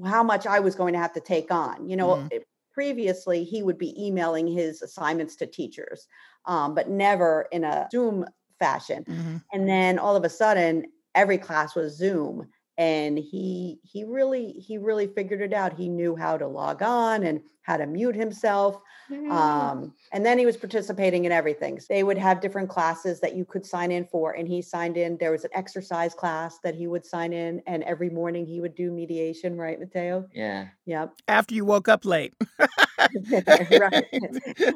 how 0.05 0.23
much 0.23 0.47
I 0.47 0.59
was 0.59 0.75
going 0.75 0.93
to 0.95 0.99
have 0.99 1.13
to 1.15 1.21
take 1.21 1.53
on. 1.53 1.89
You 1.89 1.97
know, 1.97 2.09
mm. 2.09 2.43
Previously 2.73 3.45
he 3.45 3.63
would 3.63 3.79
be 3.79 3.95
emailing 4.03 4.47
his 4.47 4.83
assignments 4.83 5.37
to 5.37 5.47
teachers, 5.47 6.07
um, 6.47 6.75
but 6.75 6.89
never 6.89 7.49
in 7.53 7.65
a 7.65 7.89
Zoom 7.93 8.25
fashion. 8.59 9.05
Mm-hmm. 9.05 9.37
And 9.53 9.69
then 9.69 9.99
all 9.99 10.17
of 10.17 10.25
a 10.25 10.29
sudden, 10.29 10.87
every 11.15 11.39
class 11.39 11.75
was 11.75 11.97
Zoom, 11.97 12.49
and 12.79 13.19
he 13.19 13.79
he 13.83 14.05
really 14.05 14.53
he 14.53 14.79
really 14.79 15.07
figured 15.07 15.43
it 15.43 15.53
out 15.53 15.77
he 15.77 15.89
knew 15.89 16.17
how 16.17 16.39
to 16.39 16.47
log 16.47 16.83
on 16.83 17.23
and 17.23 17.41
how 17.63 17.77
to 17.77 17.87
mute 17.87 18.15
himself 18.15 18.81
mm-hmm. 19.11 19.31
um, 19.31 19.95
and 20.13 20.25
then 20.25 20.39
he 20.39 20.47
was 20.47 20.57
participating 20.57 21.25
in 21.25 21.33
everything 21.33 21.79
so 21.79 21.87
they 21.91 22.03
would 22.03 22.19
have 22.19 22.41
different 22.41 22.69
classes 22.69 23.21
that 23.21 23.35
you 23.35 23.45
could 23.45 23.65
sign 23.65 23.91
in 23.91 24.05
for 24.05 24.33
and 24.33 24.49
he 24.49 24.61
signed 24.61 24.97
in 24.97 25.17
there 25.19 25.31
was 25.31 25.45
an 25.45 25.51
exercise 25.55 26.15
class 26.15 26.59
that 26.63 26.75
he 26.75 26.87
would 26.87 27.05
sign 27.05 27.33
in 27.33 27.63
and 27.67 27.83
every 27.85 28.11
morning 28.11 28.47
he 28.47 28.61
would 28.61 28.75
do 28.75 28.91
mediation 28.91 29.57
right 29.57 29.79
mateo 29.81 30.27
yeah 30.33 30.67
yep 30.87 31.13
after 31.29 31.55
you 31.55 31.65
woke 31.65 31.89
up 31.89 32.05
late 32.05 32.35
right. 32.59 34.05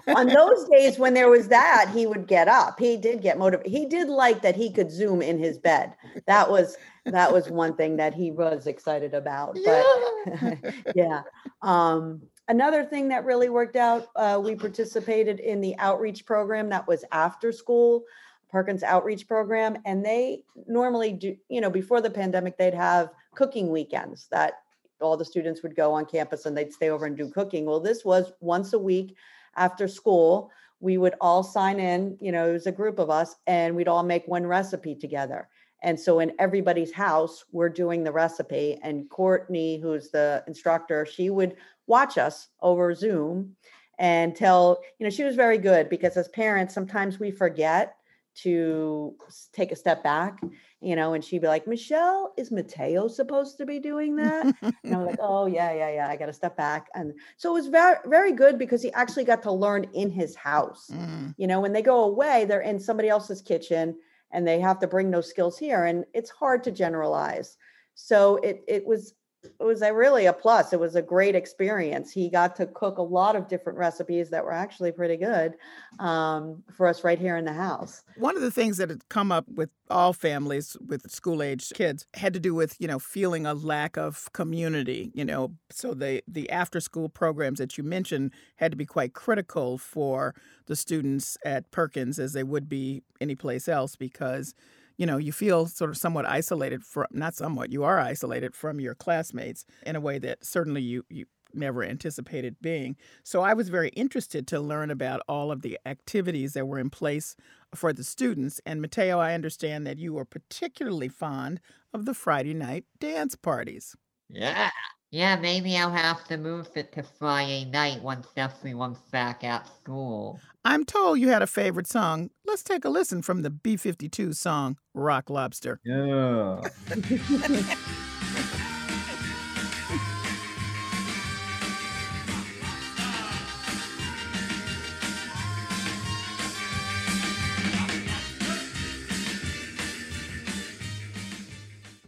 on 0.09 0.27
those 0.27 0.69
days 0.69 0.99
when 0.99 1.15
there 1.15 1.29
was 1.29 1.49
that 1.49 1.91
he 1.93 2.07
would 2.07 2.27
get 2.27 2.49
up 2.49 2.79
he 2.79 2.97
did 2.97 3.23
get 3.23 3.39
motivated 3.39 3.71
he 3.71 3.87
did 3.87 4.09
like 4.09 4.43
that 4.43 4.57
he 4.57 4.71
could 4.71 4.91
zoom 4.91 5.23
in 5.23 5.39
his 5.39 5.59
bed 5.59 5.93
that 6.27 6.51
was 6.51 6.77
that 7.13 7.33
was 7.33 7.49
one 7.49 7.77
thing 7.77 7.97
that 7.97 8.15
he 8.15 8.31
was 8.31 8.67
excited 8.67 9.15
about. 9.15 9.57
But 9.65 10.59
yeah. 10.95 11.23
Um, 11.63 12.23
another 12.49 12.85
thing 12.85 13.09
that 13.09 13.25
really 13.25 13.49
worked 13.49 13.77
out, 13.77 14.09
uh, 14.17 14.41
we 14.43 14.55
participated 14.55 15.41
in 15.41 15.61
the 15.61 15.77
outreach 15.79 16.25
program 16.25 16.69
that 16.71 16.87
was 16.87 17.05
after 17.13 17.53
school. 17.53 18.05
Perkins 18.49 18.85
outreach 18.85 19.27
program 19.27 19.77
and 19.85 20.05
they 20.05 20.45
normally 20.69 21.13
do 21.13 21.37
you 21.49 21.61
know 21.61 21.69
before 21.69 22.01
the 22.01 22.09
pandemic 22.09 22.57
they'd 22.57 22.73
have 22.73 23.11
cooking 23.35 23.71
weekends 23.71 24.29
that 24.31 24.61
all 25.01 25.17
the 25.17 25.25
students 25.25 25.65
would 25.65 25.75
go 25.75 25.93
on 25.93 26.07
campus 26.07 26.47
and 26.47 26.57
they'd 26.57 26.73
stay 26.73 26.89
over 26.89 27.07
and 27.07 27.17
do 27.17 27.29
cooking 27.29 27.67
well 27.67 27.81
this 27.81 28.05
was 28.05 28.33
once 28.41 28.73
a 28.73 28.79
week 28.79 29.17
after 29.57 29.89
school 29.89 30.51
we 30.79 30.97
would 30.97 31.17
all 31.21 31.43
sign 31.43 31.81
in 31.81 32.17
you 32.21 32.31
know 32.31 32.49
it 32.49 32.53
was 32.53 32.69
a 32.69 32.73
group 32.73 33.01
of 33.01 33.11
us 33.11 33.35
and 33.49 33.75
we'd 33.75 33.89
all 33.89 34.05
make 34.05 34.27
one 34.27 34.47
recipe 34.47 34.95
together 34.95 35.49
and 35.83 35.99
so 36.01 36.21
in 36.21 36.33
everybody's 36.39 36.93
house, 36.93 37.45
we're 37.53 37.69
doing 37.69 38.03
the 38.03 38.11
recipe. 38.11 38.79
And 38.83 39.09
Courtney, 39.11 39.79
who's 39.79 40.11
the 40.11 40.43
instructor, 40.47 41.07
she 41.07 41.31
would 41.31 41.57
watch 41.87 42.19
us 42.19 42.49
over 42.61 42.95
Zoom 42.95 43.57
and 43.99 44.37
tell, 44.37 44.81
you 44.99 45.05
know, 45.05 45.11
she 45.11 45.25
was 45.25 45.37
very 45.37 45.59
good 45.59 45.89
because 45.89 46.17
as 46.17 46.29
parents, 46.29 46.75
sometimes 46.75 47.19
we 47.19 47.31
forget 47.31 47.97
to 48.35 49.15
take 49.55 49.73
a 49.73 49.77
step 49.77 50.03
back, 50.03 50.43
you 50.81 50.95
know, 50.95 51.15
and 51.15 51.25
she'd 51.25 51.41
be 51.41 51.47
like, 51.47 51.67
Michelle, 51.67 52.35
is 52.37 52.51
Mateo 52.51 53.09
supposed 53.09 53.57
to 53.57 53.65
be 53.65 53.79
doing 53.79 54.15
that? 54.17 54.55
and 54.63 54.95
I'm 54.95 55.07
like, 55.07 55.19
oh 55.23 55.47
yeah, 55.47 55.73
yeah, 55.73 55.91
yeah. 55.91 56.09
I 56.09 56.17
got 56.17 56.27
to 56.27 56.35
step 56.35 56.55
back. 56.55 56.89
And 56.95 57.15
so 57.39 57.51
it 57.51 57.55
was 57.55 57.69
very, 57.69 57.97
very 58.05 58.33
good 58.33 58.59
because 58.59 58.83
he 58.83 58.93
actually 58.93 59.25
got 59.25 59.43
to 59.45 59.53
learn 59.53 59.87
in 59.95 60.11
his 60.11 60.37
house. 60.37 60.91
Mm. 60.93 61.35
You 61.39 61.47
know, 61.47 61.61
when 61.61 61.73
they 61.73 61.81
go 61.81 62.05
away, 62.05 62.45
they're 62.45 62.61
in 62.61 62.79
somebody 62.79 63.09
else's 63.09 63.41
kitchen 63.41 63.97
and 64.33 64.47
they 64.47 64.61
have 64.61 64.79
to 64.81 64.87
bring 64.87 65.11
those 65.11 65.31
skills 65.31 65.59
here 65.59 65.85
and 65.85 66.05
it's 66.13 66.31
hard 66.31 66.63
to 66.65 66.71
generalize 66.71 67.57
so 67.95 68.37
it 68.37 68.63
it 68.69 68.87
was 68.87 69.15
it 69.61 69.65
was 69.65 69.83
a 69.83 69.93
really 69.93 70.27
a 70.27 70.33
plus. 70.33 70.73
It 70.73 70.81
was 70.81 70.97
a 70.97 71.03
great 71.03 71.35
experience. 71.35 72.13
He 72.13 72.29
got 72.29 72.57
to 72.57 72.67
cook 72.67 72.99
a 72.99 73.03
lot 73.03 73.37
of 73.37 73.49
different 73.49 73.79
recipes 73.79 74.31
that 74.31 74.45
were 74.45 74.53
actually 74.53 74.93
pretty 74.93 75.17
good 75.17 75.55
um, 75.99 76.63
for 76.77 76.87
us 76.87 77.05
right 77.05 77.19
here 77.19 77.37
in 77.37 77.45
the 77.45 77.53
house. 77.53 78.03
One 78.17 78.37
of 78.37 78.43
the 78.43 78.51
things 78.51 78.77
that 78.79 78.91
had 78.91 79.09
come 79.09 79.33
up 79.33 79.47
with 79.49 79.71
all 79.91 80.13
families 80.13 80.77
with 80.87 81.11
school 81.11 81.43
age 81.43 81.71
kids 81.75 82.07
had 82.15 82.35
to 82.35 82.41
do 82.41 82.55
with 82.55 82.75
you 82.81 82.89
know 82.89 82.99
feeling 82.99 83.47
a 83.47 83.55
lack 83.55 83.97
of 83.97 84.29
community 84.33 85.13
you 85.15 85.25
know 85.25 85.53
so 85.71 85.95
the 85.95 86.23
the 86.27 86.51
after 86.51 86.81
school 86.81 87.09
programs 87.09 87.59
that 87.59 87.79
you 87.79 87.85
mentioned 87.85 88.33
had 88.57 88.73
to 88.73 88.77
be 88.77 88.85
quite 88.85 89.15
critical 89.15 89.79
for 89.79 90.35
the 90.67 90.75
students 90.75 91.39
at 91.45 91.71
Perkins 91.71 92.19
as 92.19 92.33
they 92.33 92.43
would 92.43 92.69
be 92.69 93.03
anyplace 93.21 93.69
else 93.69 93.95
because 93.95 94.55
you 94.99 95.07
know 95.07 95.17
you 95.17 95.33
feel 95.33 95.67
sort 95.67 95.91
of 95.91 95.97
somewhat 95.97 96.27
isolated 96.27 96.85
from 96.85 97.07
not 97.11 97.35
somewhat 97.35 97.71
you 97.73 97.85
are 97.85 97.99
isolated 97.99 98.55
from 98.55 98.81
your 98.81 98.95
classmates 98.95 99.65
in 99.85 99.97
a 99.97 100.01
way 100.01 100.19
that 100.19 100.45
certainly 100.45 100.83
you 100.83 101.05
you 101.11 101.27
never 101.55 101.83
anticipated 101.83 102.57
being. 102.61 102.97
So 103.25 103.41
I 103.41 103.55
was 103.55 103.69
very 103.71 103.89
interested 103.91 104.47
to 104.49 104.61
learn 104.61 104.91
about 104.91 105.23
all 105.29 105.51
of 105.51 105.63
the 105.63 105.79
activities 105.87 106.53
that 106.53 106.67
were 106.67 106.79
in 106.79 106.91
place 106.91 107.35
for 107.75 107.93
the 107.93 108.05
students. 108.05 108.61
And 108.67 108.83
Mateo, 108.83 109.19
I 109.19 109.33
understand 109.33 109.87
that 109.87 109.99
you 109.99 110.13
were 110.13 110.25
particularly 110.25 111.09
fond 111.09 111.61
of 111.95 112.05
the 112.05 112.15
Friday 112.15 112.53
night 112.53 112.85
dance 112.99 113.37
parties. 113.37 113.97
Yeah. 114.29 114.71
Yeah, 115.11 115.37
maybe 115.37 115.77
I'll 115.77 115.91
have 115.91 116.25
to 116.29 116.37
move 116.37 116.69
it 116.77 116.93
to 116.93 117.03
Friday 117.03 117.65
night 117.65 118.03
once 118.03 118.29
everyone's 118.37 119.01
back 119.11 119.43
at 119.45 119.67
school. 119.67 120.41
I'm 120.69 120.85
told 120.85 121.21
you 121.21 121.29
had 121.29 121.43
a 121.43 121.47
favorite 121.47 121.87
song. 121.87 122.31
Let's 122.45 122.65
take 122.65 122.85
a 122.85 122.89
listen 122.89 123.23
from 123.23 123.43
the 123.43 123.51
B 123.51 123.77
52 123.77 124.33
song, 124.33 124.79
Rock 124.95 125.31
Lobster. 125.31 125.79
Yeah. 125.85 126.61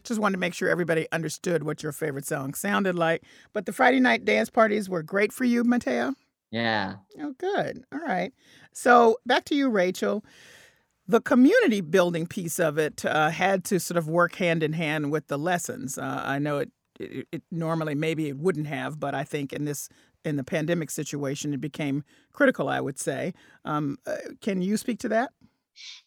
Just 0.03 0.19
wanted 0.21 0.33
to 0.33 0.41
make 0.41 0.55
sure 0.55 0.69
everybody 0.69 1.07
understood 1.13 1.63
what 1.63 1.85
your 1.85 1.93
favorite 1.93 2.27
song 2.27 2.55
sounded 2.55 2.97
like. 2.97 3.23
But 3.53 3.67
the 3.67 3.73
Friday 3.73 4.01
night 4.01 4.25
dance 4.25 4.51
parties 4.51 4.89
were 4.89 5.05
great 5.05 5.33
for 5.33 5.45
you, 5.45 5.63
Mateo? 5.63 6.15
Yeah. 6.51 6.97
Oh, 7.21 7.35
good. 7.39 7.85
All 7.93 8.01
right. 8.01 8.33
So 8.73 9.19
back 9.27 9.45
to 9.47 9.55
you, 9.55 9.69
Rachel. 9.69 10.25
The 11.07 11.21
community 11.21 11.81
building 11.81 12.27
piece 12.27 12.59
of 12.59 12.79
it 12.79 13.05
uh, 13.05 13.31
had 13.31 13.65
to 13.65 13.81
sort 13.81 13.97
of 13.97 14.09
work 14.09 14.35
hand 14.35 14.63
in 14.63 14.75
hand 14.75 15.11
with 15.11 15.29
the 15.29 15.39
lessons. 15.39 15.99
Uh, 15.99 16.23
I 16.25 16.39
know 16.39 16.59
it, 16.59 16.71
it, 17.01 17.29
it 17.33 17.43
normally 17.51 17.95
maybe 17.95 18.29
it 18.29 18.39
wouldn't 18.39 18.67
have, 18.67 19.01
but 19.01 19.15
I 19.15 19.25
think 19.25 19.53
in 19.53 19.65
this 19.65 19.89
in 20.25 20.37
the 20.37 20.45
pandemic 20.45 20.91
situation 20.91 21.55
it 21.55 21.61
became 21.61 22.05
critical. 22.33 22.69
I 22.69 22.81
would 22.81 22.99
say. 22.99 23.33
Um, 23.65 23.99
uh, 24.07 24.17
can 24.43 24.61
you 24.61 24.77
speak 24.77 24.99
to 25.01 25.09
that? 25.09 25.31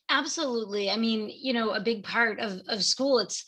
Absolutely. 0.10 0.92
I 0.92 0.98
mean, 0.98 1.32
you 1.34 1.54
know, 1.54 1.72
a 1.72 1.80
big 1.80 2.04
part 2.04 2.40
of 2.40 2.62
of 2.68 2.84
school 2.84 3.20
it's 3.20 3.44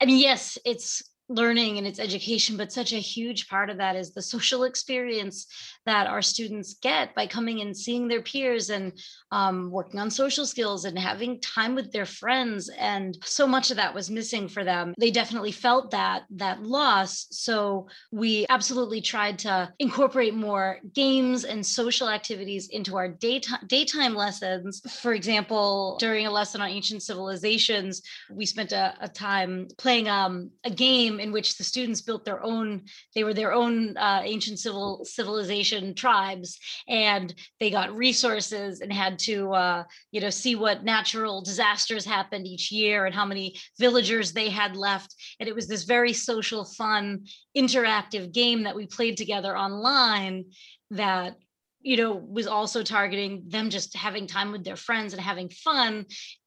I 0.00 0.06
mean, 0.06 0.18
yes, 0.18 0.58
it's 0.64 1.02
learning 1.28 1.78
and 1.78 1.86
its 1.86 1.98
education, 1.98 2.56
but 2.56 2.72
such 2.72 2.92
a 2.92 2.98
huge 2.98 3.48
part 3.48 3.70
of 3.70 3.78
that 3.78 3.96
is 3.96 4.12
the 4.12 4.22
social 4.22 4.64
experience 4.64 5.46
that 5.84 6.06
our 6.06 6.22
students 6.22 6.74
get 6.82 7.14
by 7.14 7.26
coming 7.26 7.60
and 7.60 7.76
seeing 7.76 8.08
their 8.08 8.22
peers 8.22 8.70
and 8.70 8.92
um, 9.32 9.70
working 9.70 9.98
on 9.98 10.10
social 10.10 10.46
skills 10.46 10.84
and 10.84 10.98
having 10.98 11.40
time 11.40 11.74
with 11.74 11.92
their 11.92 12.06
friends. 12.06 12.68
And 12.78 13.16
so 13.24 13.46
much 13.46 13.70
of 13.70 13.76
that 13.76 13.94
was 13.94 14.10
missing 14.10 14.48
for 14.48 14.64
them. 14.64 14.94
They 14.98 15.10
definitely 15.10 15.52
felt 15.52 15.90
that 15.90 16.24
that 16.30 16.62
loss. 16.62 17.26
So 17.30 17.88
we 18.12 18.46
absolutely 18.48 19.00
tried 19.00 19.38
to 19.40 19.72
incorporate 19.78 20.34
more 20.34 20.78
games 20.94 21.44
and 21.44 21.64
social 21.64 22.08
activities 22.08 22.68
into 22.68 22.96
our 22.96 23.08
daytime 23.08 23.66
daytime 23.66 24.14
lessons. 24.14 24.80
For 25.00 25.14
example, 25.14 25.96
during 25.98 26.26
a 26.26 26.30
lesson 26.30 26.60
on 26.60 26.68
ancient 26.68 27.02
civilizations, 27.02 28.02
we 28.30 28.46
spent 28.46 28.72
a, 28.72 28.94
a 29.00 29.08
time 29.08 29.68
playing 29.78 30.08
um, 30.08 30.50
a 30.64 30.70
game 30.70 31.15
in 31.20 31.32
which 31.32 31.56
the 31.56 31.64
students 31.64 32.02
built 32.02 32.24
their 32.24 32.42
own. 32.42 32.84
They 33.14 33.24
were 33.24 33.34
their 33.34 33.52
own 33.52 33.96
uh, 33.96 34.22
ancient 34.24 34.58
civil 34.58 35.04
civilization 35.04 35.94
tribes, 35.94 36.58
and 36.88 37.34
they 37.60 37.70
got 37.70 37.96
resources 37.96 38.80
and 38.80 38.92
had 38.92 39.18
to, 39.20 39.52
uh, 39.52 39.84
you 40.12 40.20
know, 40.20 40.30
see 40.30 40.54
what 40.54 40.84
natural 40.84 41.42
disasters 41.42 42.04
happened 42.04 42.46
each 42.46 42.70
year 42.70 43.06
and 43.06 43.14
how 43.14 43.24
many 43.24 43.56
villagers 43.78 44.32
they 44.32 44.48
had 44.48 44.76
left. 44.76 45.14
And 45.40 45.48
it 45.48 45.54
was 45.54 45.68
this 45.68 45.84
very 45.84 46.12
social, 46.12 46.64
fun, 46.64 47.24
interactive 47.56 48.32
game 48.32 48.64
that 48.64 48.76
we 48.76 48.86
played 48.86 49.16
together 49.16 49.56
online 49.56 50.44
that 50.90 51.36
you 51.80 51.96
know 51.96 52.14
was 52.14 52.46
also 52.48 52.82
targeting 52.82 53.44
them 53.46 53.70
just 53.70 53.96
having 53.96 54.26
time 54.26 54.50
with 54.50 54.64
their 54.64 54.76
friends 54.76 55.12
and 55.12 55.22
having 55.22 55.48
fun 55.48 56.04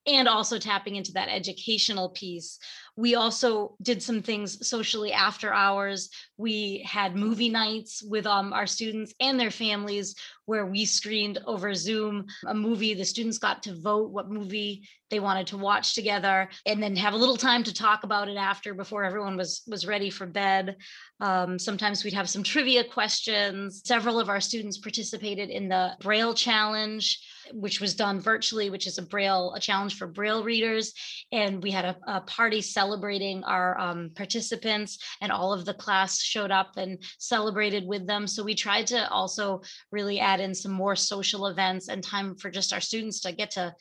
and 0.10 0.28
also 0.28 0.58
tapping 0.58 0.96
into 0.96 1.13
that 1.13 1.30
educational 1.30 2.10
piece. 2.10 2.60
We 2.96 3.16
also 3.16 3.75
did 3.82 4.04
some 4.04 4.22
things 4.22 4.68
socially 4.68 5.13
after 5.13 5.54
hours. 5.54 6.10
We 6.38 6.84
had 6.86 7.16
movie 7.16 7.50
nights 7.50 8.04
with 8.04 8.25
um, 8.25 8.51
our 8.51 8.68
students 8.68 9.13
and 9.22 9.39
their 9.39 9.51
families 9.51 10.16
where 10.46 10.66
we 10.66 10.84
screened 10.84 11.38
over 11.46 11.74
zoom 11.75 12.25
a 12.48 12.54
movie. 12.54 12.94
The 12.94 13.06
students 13.06 13.38
got 13.38 13.63
to 13.63 13.80
vote 13.80 14.10
what 14.10 14.30
movie 14.30 14.88
they 15.10 15.20
wanted 15.20 15.48
to 15.48 15.58
watch 15.58 15.96
together 15.96 16.50
and 16.66 16.82
then 16.82 16.96
have 16.96 17.13
a 17.13 17.18
little 17.18 17.38
time 17.38 17.63
to 17.63 17.74
talk 17.74 18.04
about 18.04 18.28
it 18.28 18.38
after 18.38 18.74
before 18.74 19.04
everyone 19.04 19.38
was 19.38 19.62
was 19.68 19.88
ready 19.88 20.10
for 20.10 20.25
bed. 20.25 20.75
Um, 21.20 21.58
sometimes 21.58 22.04
we'd 22.04 22.13
have 22.13 22.30
some 22.30 22.44
trivia 22.44 22.84
questions. 22.84 23.82
Several 23.86 24.20
of 24.20 24.30
our 24.30 24.42
students 24.42 24.78
participated 24.78 25.50
in 25.50 25.70
the 25.70 25.96
braille 26.01 26.34
challenge 26.34 27.20
which 27.53 27.82
was 27.82 27.96
done 27.96 28.20
virtually, 28.20 28.70
which 28.70 28.88
is 28.88 28.98
a 28.98 29.01
Braille, 29.01 29.53
a 29.56 29.60
challenge 29.60 29.98
for 29.98 30.08
Braille 30.08 30.44
readers. 30.44 30.94
And 31.32 31.62
we 31.62 31.72
had 31.72 31.86
a, 31.86 31.98
a 32.08 32.22
party 32.22 32.62
celebrating 32.62 33.44
our 33.44 33.79
um, 33.79 34.12
participants, 34.15 35.00
and 35.22 35.32
all 35.32 35.53
of 35.53 35.65
the 35.65 35.74
class 35.74 36.22
showed 36.22 36.51
up 36.51 36.77
and 36.77 37.03
celebrated 37.18 37.86
with 37.86 38.08
them. 38.08 38.27
So 38.27 38.44
we 38.44 38.56
tried 38.56 38.88
to 38.88 39.10
also 39.10 39.62
really 39.91 40.20
add 40.20 40.39
in 40.39 40.53
some 40.53 40.72
more 40.72 40.96
social 40.96 41.48
events 41.48 41.89
and 41.89 42.03
time 42.03 42.36
for 42.36 42.50
just 42.50 42.74
our 42.74 42.82
students 42.82 43.22
to 43.22 43.32
get 43.32 43.51
to 43.51 43.74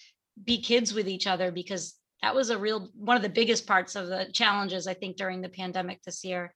be 0.44 0.60
kids 0.60 0.94
with 0.94 1.08
each 1.08 1.26
other 1.26 1.50
because 1.50 1.94
that 2.22 2.34
was 2.34 2.50
a 2.50 2.58
real 2.58 2.88
one 2.94 3.16
of 3.16 3.22
the 3.22 3.28
biggest 3.28 3.66
parts 3.66 3.94
of 3.94 4.08
the 4.08 4.28
challenges 4.32 4.87
I 4.87 4.94
think 4.94 5.16
during 5.16 5.40
the 5.40 5.48
pandemic 5.48 6.02
this 6.02 6.25
year. 6.25 6.52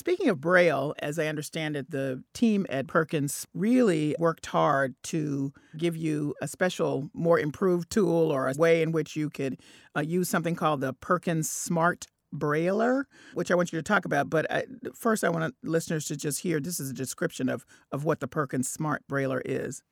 Speaking 0.00 0.30
of 0.30 0.40
Braille, 0.40 0.94
as 1.00 1.18
I 1.18 1.26
understand 1.26 1.76
it, 1.76 1.90
the 1.90 2.24
team 2.32 2.64
at 2.70 2.86
Perkins 2.86 3.46
really 3.52 4.16
worked 4.18 4.46
hard 4.46 4.94
to 5.02 5.52
give 5.76 5.94
you 5.94 6.34
a 6.40 6.48
special, 6.48 7.10
more 7.12 7.38
improved 7.38 7.90
tool 7.90 8.32
or 8.32 8.48
a 8.48 8.54
way 8.56 8.80
in 8.80 8.92
which 8.92 9.14
you 9.14 9.28
could 9.28 9.60
uh, 9.94 10.00
use 10.00 10.30
something 10.30 10.54
called 10.54 10.80
the 10.80 10.94
Perkins 10.94 11.50
Smart 11.50 12.06
Brailler, 12.34 13.04
which 13.34 13.50
I 13.50 13.54
want 13.54 13.74
you 13.74 13.78
to 13.78 13.82
talk 13.82 14.06
about. 14.06 14.30
But 14.30 14.50
I, 14.50 14.64
first, 14.94 15.22
I 15.22 15.28
want 15.28 15.54
listeners 15.62 16.06
to 16.06 16.16
just 16.16 16.40
hear 16.40 16.60
this 16.60 16.80
is 16.80 16.88
a 16.88 16.94
description 16.94 17.50
of, 17.50 17.66
of 17.92 18.04
what 18.04 18.20
the 18.20 18.26
Perkins 18.26 18.70
Smart 18.70 19.02
Brailler 19.06 19.42
is. 19.44 19.82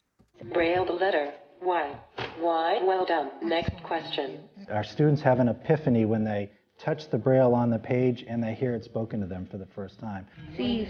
Braille 0.54 0.86
the 0.86 0.94
letter. 0.94 1.34
Why? 1.60 1.94
Why? 2.40 2.80
Well 2.82 3.04
done. 3.04 3.30
Next 3.42 3.82
question. 3.82 4.38
Our 4.70 4.84
students 4.84 5.20
have 5.20 5.38
an 5.38 5.48
epiphany 5.48 6.06
when 6.06 6.24
they 6.24 6.50
touch 6.78 7.10
the 7.10 7.18
braille 7.18 7.54
on 7.54 7.70
the 7.70 7.78
page 7.78 8.24
and 8.28 8.42
they 8.42 8.54
hear 8.54 8.74
it 8.74 8.84
spoken 8.84 9.20
to 9.20 9.26
them 9.26 9.46
for 9.50 9.58
the 9.58 9.66
first 9.66 9.98
time. 9.98 10.26
C, 10.56 10.88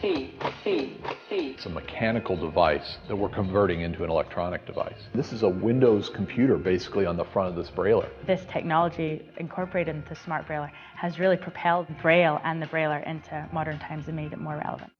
C, 0.00 0.34
C, 0.62 1.00
C. 1.28 1.50
It's 1.50 1.66
a 1.66 1.70
mechanical 1.70 2.36
device 2.36 2.98
that 3.08 3.16
we're 3.16 3.28
converting 3.28 3.80
into 3.80 4.04
an 4.04 4.10
electronic 4.10 4.64
device. 4.64 4.98
This 5.14 5.32
is 5.32 5.42
a 5.42 5.48
Windows 5.48 6.08
computer 6.08 6.56
basically 6.56 7.04
on 7.04 7.16
the 7.16 7.24
front 7.24 7.48
of 7.48 7.56
this 7.56 7.70
brailler. 7.70 8.08
This 8.26 8.46
technology 8.50 9.28
incorporated 9.38 9.96
into 9.96 10.14
Smart 10.14 10.46
Brailler 10.46 10.70
has 10.96 11.18
really 11.18 11.36
propelled 11.36 11.88
Braille 12.00 12.40
and 12.44 12.62
the 12.62 12.66
brailler 12.66 13.04
into 13.06 13.48
modern 13.52 13.78
times 13.80 14.06
and 14.06 14.16
made 14.16 14.32
it 14.32 14.38
more 14.38 14.60
relevant. 14.64 14.92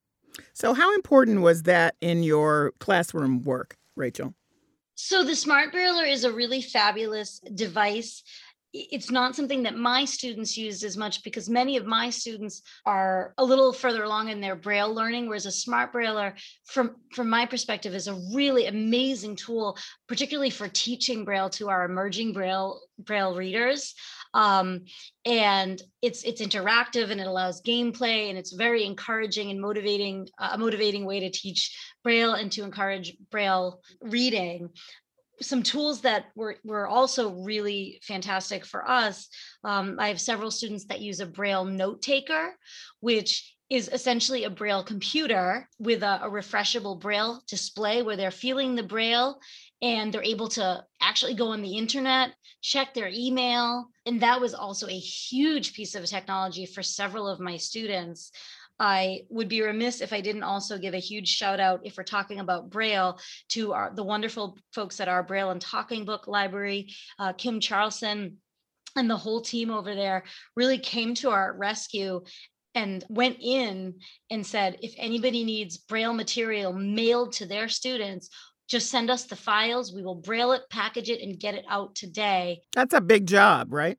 So, 0.52 0.74
how 0.74 0.94
important 0.94 1.42
was 1.42 1.64
that 1.64 1.94
in 2.00 2.22
your 2.22 2.72
classroom 2.80 3.42
work, 3.42 3.76
Rachel? 3.96 4.34
So, 4.94 5.22
the 5.24 5.36
Smart 5.36 5.72
Brailler 5.72 6.10
is 6.10 6.24
a 6.24 6.32
really 6.32 6.62
fabulous 6.62 7.40
device 7.54 8.22
it's 8.72 9.10
not 9.10 9.36
something 9.36 9.62
that 9.64 9.76
my 9.76 10.04
students 10.04 10.56
use 10.56 10.82
as 10.82 10.96
much 10.96 11.22
because 11.22 11.48
many 11.48 11.76
of 11.76 11.84
my 11.84 12.08
students 12.08 12.62
are 12.86 13.34
a 13.36 13.44
little 13.44 13.72
further 13.72 14.02
along 14.02 14.28
in 14.28 14.40
their 14.40 14.56
braille 14.56 14.92
learning 14.92 15.28
whereas 15.28 15.46
a 15.46 15.50
smart 15.50 15.92
brailler 15.92 16.32
from 16.64 16.96
from 17.14 17.28
my 17.28 17.44
perspective 17.44 17.94
is 17.94 18.08
a 18.08 18.18
really 18.34 18.66
amazing 18.66 19.36
tool 19.36 19.76
particularly 20.08 20.50
for 20.50 20.68
teaching 20.68 21.24
braille 21.24 21.50
to 21.50 21.68
our 21.68 21.84
emerging 21.84 22.32
braille 22.32 22.80
braille 23.04 23.34
readers. 23.34 23.94
Um, 24.34 24.84
and 25.26 25.80
it's 26.00 26.24
it's 26.24 26.40
interactive 26.40 27.10
and 27.10 27.20
it 27.20 27.26
allows 27.26 27.60
gameplay 27.60 28.30
and 28.30 28.38
it's 28.38 28.52
very 28.52 28.84
encouraging 28.84 29.50
and 29.50 29.60
motivating 29.60 30.28
uh, 30.38 30.50
a 30.52 30.58
motivating 30.58 31.04
way 31.04 31.20
to 31.20 31.30
teach 31.30 31.76
braille 32.02 32.32
and 32.32 32.50
to 32.52 32.62
encourage 32.62 33.14
braille 33.30 33.80
reading 34.00 34.70
some 35.42 35.62
tools 35.62 36.00
that 36.02 36.26
were, 36.34 36.56
were 36.64 36.86
also 36.86 37.30
really 37.30 38.00
fantastic 38.02 38.64
for 38.64 38.88
us. 38.88 39.28
Um, 39.64 39.96
I 39.98 40.08
have 40.08 40.20
several 40.20 40.50
students 40.50 40.86
that 40.86 41.00
use 41.00 41.20
a 41.20 41.26
Braille 41.26 41.64
note 41.64 42.02
taker, 42.02 42.56
which 43.00 43.54
is 43.70 43.88
essentially 43.92 44.44
a 44.44 44.50
Braille 44.50 44.84
computer 44.84 45.68
with 45.78 46.02
a, 46.02 46.20
a 46.22 46.30
refreshable 46.30 47.00
Braille 47.00 47.42
display 47.48 48.02
where 48.02 48.16
they're 48.16 48.30
feeling 48.30 48.74
the 48.74 48.82
Braille 48.82 49.38
and 49.80 50.12
they're 50.12 50.22
able 50.22 50.48
to 50.48 50.84
actually 51.00 51.34
go 51.34 51.48
on 51.48 51.62
the 51.62 51.76
internet, 51.76 52.32
check 52.60 52.94
their 52.94 53.10
email. 53.12 53.88
And 54.06 54.20
that 54.20 54.40
was 54.40 54.54
also 54.54 54.86
a 54.88 54.98
huge 54.98 55.72
piece 55.72 55.94
of 55.94 56.04
technology 56.04 56.66
for 56.66 56.82
several 56.82 57.26
of 57.26 57.40
my 57.40 57.56
students. 57.56 58.30
I 58.82 59.20
would 59.28 59.48
be 59.48 59.62
remiss 59.62 60.00
if 60.00 60.12
I 60.12 60.20
didn't 60.20 60.42
also 60.42 60.76
give 60.76 60.92
a 60.92 60.98
huge 60.98 61.28
shout 61.28 61.60
out 61.60 61.82
if 61.84 61.96
we're 61.96 62.02
talking 62.02 62.40
about 62.40 62.68
Braille 62.68 63.16
to 63.50 63.72
our, 63.72 63.92
the 63.94 64.02
wonderful 64.02 64.58
folks 64.74 64.98
at 64.98 65.06
our 65.06 65.22
Braille 65.22 65.50
and 65.50 65.60
Talking 65.60 66.04
Book 66.04 66.26
Library, 66.26 66.88
uh, 67.20 67.32
Kim 67.32 67.60
Charlson 67.60 68.38
and 68.96 69.08
the 69.08 69.16
whole 69.16 69.40
team 69.40 69.70
over 69.70 69.94
there 69.94 70.24
really 70.56 70.78
came 70.78 71.14
to 71.14 71.30
our 71.30 71.54
rescue 71.56 72.22
and 72.74 73.04
went 73.08 73.36
in 73.40 73.94
and 74.30 74.44
said 74.44 74.78
if 74.82 74.94
anybody 74.98 75.44
needs 75.44 75.76
braille 75.76 76.12
material 76.12 76.72
mailed 76.72 77.32
to 77.34 77.46
their 77.46 77.68
students 77.68 78.30
just 78.68 78.90
send 78.90 79.10
us 79.10 79.24
the 79.24 79.36
files. 79.36 79.92
We 79.94 80.02
will 80.02 80.14
braille 80.14 80.52
it 80.52 80.62
package 80.70 81.10
it 81.10 81.20
and 81.20 81.38
get 81.38 81.54
it 81.54 81.64
out 81.68 81.94
today. 81.94 82.62
That's 82.74 82.94
a 82.94 83.00
big 83.00 83.26
job 83.26 83.68
right? 83.70 83.96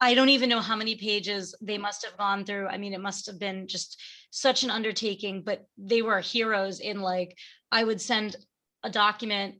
I 0.00 0.14
don't 0.14 0.30
even 0.30 0.48
know 0.48 0.60
how 0.60 0.74
many 0.74 0.96
pages 0.96 1.54
they 1.62 1.78
must 1.78 2.04
have 2.04 2.16
gone 2.16 2.44
through. 2.44 2.66
I 2.66 2.76
mean, 2.76 2.92
it 2.92 3.00
must 3.00 3.24
have 3.26 3.38
been 3.38 3.68
just 3.68 4.02
such 4.32 4.64
an 4.64 4.70
undertaking, 4.70 5.42
but 5.44 5.66
they 5.76 6.00
were 6.00 6.20
heroes 6.20 6.80
in 6.80 7.00
like, 7.00 7.36
I 7.70 7.84
would 7.84 8.00
send 8.00 8.34
a 8.82 8.90
document 8.90 9.56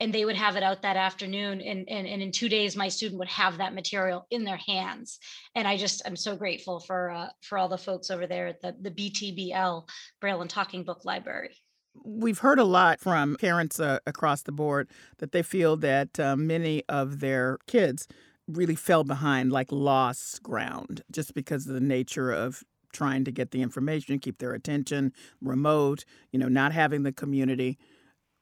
and 0.00 0.12
they 0.12 0.24
would 0.24 0.36
have 0.36 0.56
it 0.56 0.62
out 0.62 0.82
that 0.82 0.96
afternoon 0.96 1.60
and, 1.60 1.88
and, 1.88 2.06
and 2.06 2.22
in 2.22 2.32
two 2.32 2.48
days 2.48 2.76
my 2.76 2.88
student 2.88 3.18
would 3.18 3.28
have 3.28 3.58
that 3.58 3.74
material 3.74 4.26
in 4.30 4.44
their 4.44 4.58
hands. 4.66 5.18
And 5.54 5.68
i 5.68 5.76
just 5.76 6.02
i'm 6.06 6.16
so 6.16 6.36
grateful 6.36 6.80
for 6.80 7.10
uh, 7.10 7.28
for 7.42 7.58
all 7.58 7.68
the 7.68 7.78
folks 7.78 8.10
over 8.10 8.26
there 8.26 8.48
at 8.48 8.60
the, 8.60 8.74
the 8.80 8.90
btbl 8.90 9.88
braille 10.20 10.40
and 10.40 10.50
talking 10.50 10.82
book 10.82 11.04
library. 11.04 11.56
We've 12.04 12.40
heard 12.40 12.58
a 12.58 12.64
lot 12.64 13.00
from 13.00 13.36
parents 13.36 13.80
uh, 13.80 14.00
across 14.06 14.42
the 14.42 14.52
board 14.52 14.90
that 15.18 15.32
they 15.32 15.42
feel 15.42 15.76
that 15.78 16.20
uh, 16.20 16.36
many 16.36 16.82
of 16.88 17.20
their 17.20 17.58
kids 17.66 18.06
really 18.46 18.76
fell 18.76 19.02
behind, 19.02 19.50
like 19.50 19.72
lost 19.72 20.42
ground, 20.42 21.02
just 21.10 21.34
because 21.34 21.66
of 21.66 21.72
the 21.72 21.80
nature 21.80 22.30
of 22.30 22.62
trying 22.96 23.24
to 23.24 23.30
get 23.32 23.50
the 23.50 23.62
information, 23.62 24.18
keep 24.18 24.38
their 24.38 24.52
attention 24.52 25.12
remote, 25.40 26.04
you 26.32 26.38
know, 26.38 26.48
not 26.48 26.72
having 26.72 27.02
the 27.02 27.12
community. 27.12 27.78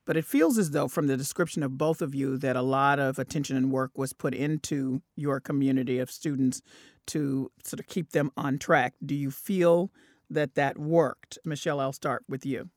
But 0.06 0.16
it 0.16 0.24
feels 0.24 0.58
as 0.58 0.70
though, 0.72 0.88
from 0.88 1.06
the 1.06 1.16
description 1.16 1.62
of 1.62 1.78
both 1.78 2.02
of 2.02 2.14
you, 2.14 2.36
that 2.38 2.56
a 2.56 2.62
lot 2.62 2.98
of 2.98 3.18
attention 3.18 3.56
and 3.56 3.72
work 3.72 3.92
was 3.96 4.12
put 4.12 4.34
into 4.34 5.00
your 5.16 5.40
community 5.40 5.98
of 5.98 6.10
students 6.10 6.60
to 7.06 7.50
sort 7.64 7.80
of 7.80 7.86
keep 7.86 8.10
them 8.10 8.30
on 8.36 8.58
track. 8.58 8.94
Do 9.04 9.14
you 9.14 9.30
feel 9.30 9.90
that 10.28 10.54
that 10.56 10.78
worked? 10.78 11.38
Michelle, 11.44 11.80
I'll 11.80 11.92
start 11.92 12.22
with 12.28 12.44
you. 12.44 12.68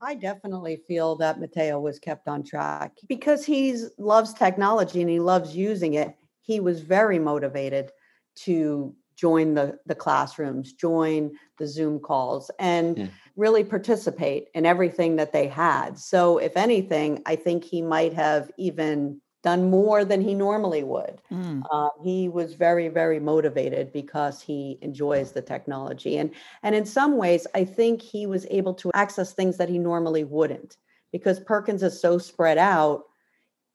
I 0.00 0.16
definitely 0.16 0.82
feel 0.88 1.16
that 1.16 1.40
Mateo 1.40 1.80
was 1.80 1.98
kept 1.98 2.28
on 2.28 2.42
track 2.42 2.98
because 3.08 3.44
he 3.44 3.76
loves 3.96 4.34
technology 4.34 5.00
and 5.00 5.08
he 5.08 5.20
loves 5.20 5.56
using 5.56 5.94
it 5.94 6.16
he 6.44 6.60
was 6.60 6.82
very 6.82 7.18
motivated 7.18 7.90
to 8.36 8.94
join 9.16 9.54
the, 9.54 9.78
the 9.86 9.94
classrooms, 9.94 10.72
join 10.72 11.32
the 11.58 11.66
Zoom 11.66 12.00
calls, 12.00 12.50
and 12.58 12.98
Yeah. 12.98 13.06
really 13.36 13.64
participate 13.64 14.48
in 14.54 14.66
everything 14.66 15.16
that 15.16 15.32
they 15.32 15.48
had. 15.48 15.98
So, 15.98 16.38
if 16.38 16.56
anything, 16.56 17.22
I 17.26 17.36
think 17.36 17.64
he 17.64 17.82
might 17.82 18.14
have 18.14 18.50
even 18.58 19.20
done 19.42 19.70
more 19.70 20.04
than 20.04 20.20
he 20.22 20.34
normally 20.34 20.82
would. 20.84 21.20
Mm. 21.30 21.62
Um, 21.72 21.90
he 22.02 22.28
was 22.28 22.54
very, 22.54 22.88
very 22.88 23.20
motivated 23.20 23.92
because 23.92 24.40
he 24.42 24.78
enjoys 24.82 25.32
the 25.32 25.42
technology, 25.42 26.16
and 26.18 26.30
and 26.62 26.74
in 26.74 26.86
some 26.86 27.16
ways, 27.16 27.46
I 27.54 27.64
think 27.64 28.02
he 28.02 28.26
was 28.26 28.46
able 28.50 28.74
to 28.74 28.90
access 28.94 29.32
things 29.32 29.56
that 29.58 29.68
he 29.68 29.78
normally 29.78 30.24
wouldn't 30.24 30.76
because 31.12 31.38
Perkins 31.40 31.82
is 31.82 32.00
so 32.00 32.18
spread 32.18 32.58
out. 32.58 33.04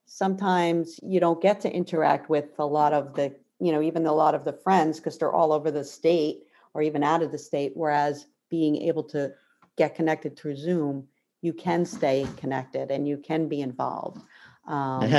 Sometimes 0.06 1.00
you 1.04 1.20
don't 1.20 1.42
get 1.42 1.62
to 1.62 1.72
interact 1.72 2.30
with 2.30 2.50
a 2.60 2.66
lot 2.66 2.94
of 2.94 3.14
the, 3.14 3.36
you 3.60 3.72
know, 3.72 3.82
even 3.82 4.06
a 4.06 4.14
lot 4.14 4.36
of 4.36 4.46
the 4.46 4.54
friends 4.54 5.00
because 5.00 5.18
they're 5.18 5.34
all 5.34 5.52
over 5.52 5.72
the 5.72 5.84
state 5.84 6.44
or 6.74 6.82
even 6.82 7.04
out 7.04 7.22
of 7.22 7.32
the 7.32 7.38
state. 7.38 7.74
Whereas 7.76 8.28
being 8.50 8.78
able 8.78 9.04
to 9.04 9.34
get 9.78 9.96
connected 9.96 10.38
through 10.38 10.56
Zoom, 10.56 11.08
you 11.42 11.54
can 11.54 11.86
stay 11.86 12.28
connected 12.38 12.92
and 12.92 13.08
you 13.08 13.18
can 13.18 13.48
be 13.48 13.62
involved. 13.62 14.22
Um, 14.68 15.10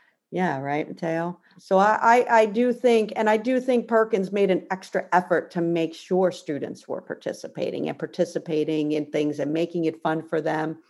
yeah, 0.30 0.58
right, 0.60 0.88
Mateo. 0.88 1.38
So 1.58 1.78
I, 1.78 1.98
I 2.02 2.26
I 2.40 2.46
do 2.46 2.72
think, 2.72 3.12
and 3.16 3.30
I 3.30 3.36
do 3.36 3.60
think 3.60 3.88
Perkins 3.88 4.32
made 4.32 4.50
an 4.50 4.66
extra 4.70 5.06
effort 5.12 5.50
to 5.52 5.60
make 5.60 5.94
sure 5.94 6.30
students 6.32 6.88
were 6.88 7.00
participating 7.00 7.88
and 7.88 7.98
participating 7.98 8.92
in 8.92 9.06
things 9.06 9.38
and 9.38 9.52
making 9.52 9.84
it 9.84 10.02
fun 10.02 10.22
for 10.22 10.40
them. 10.40 10.78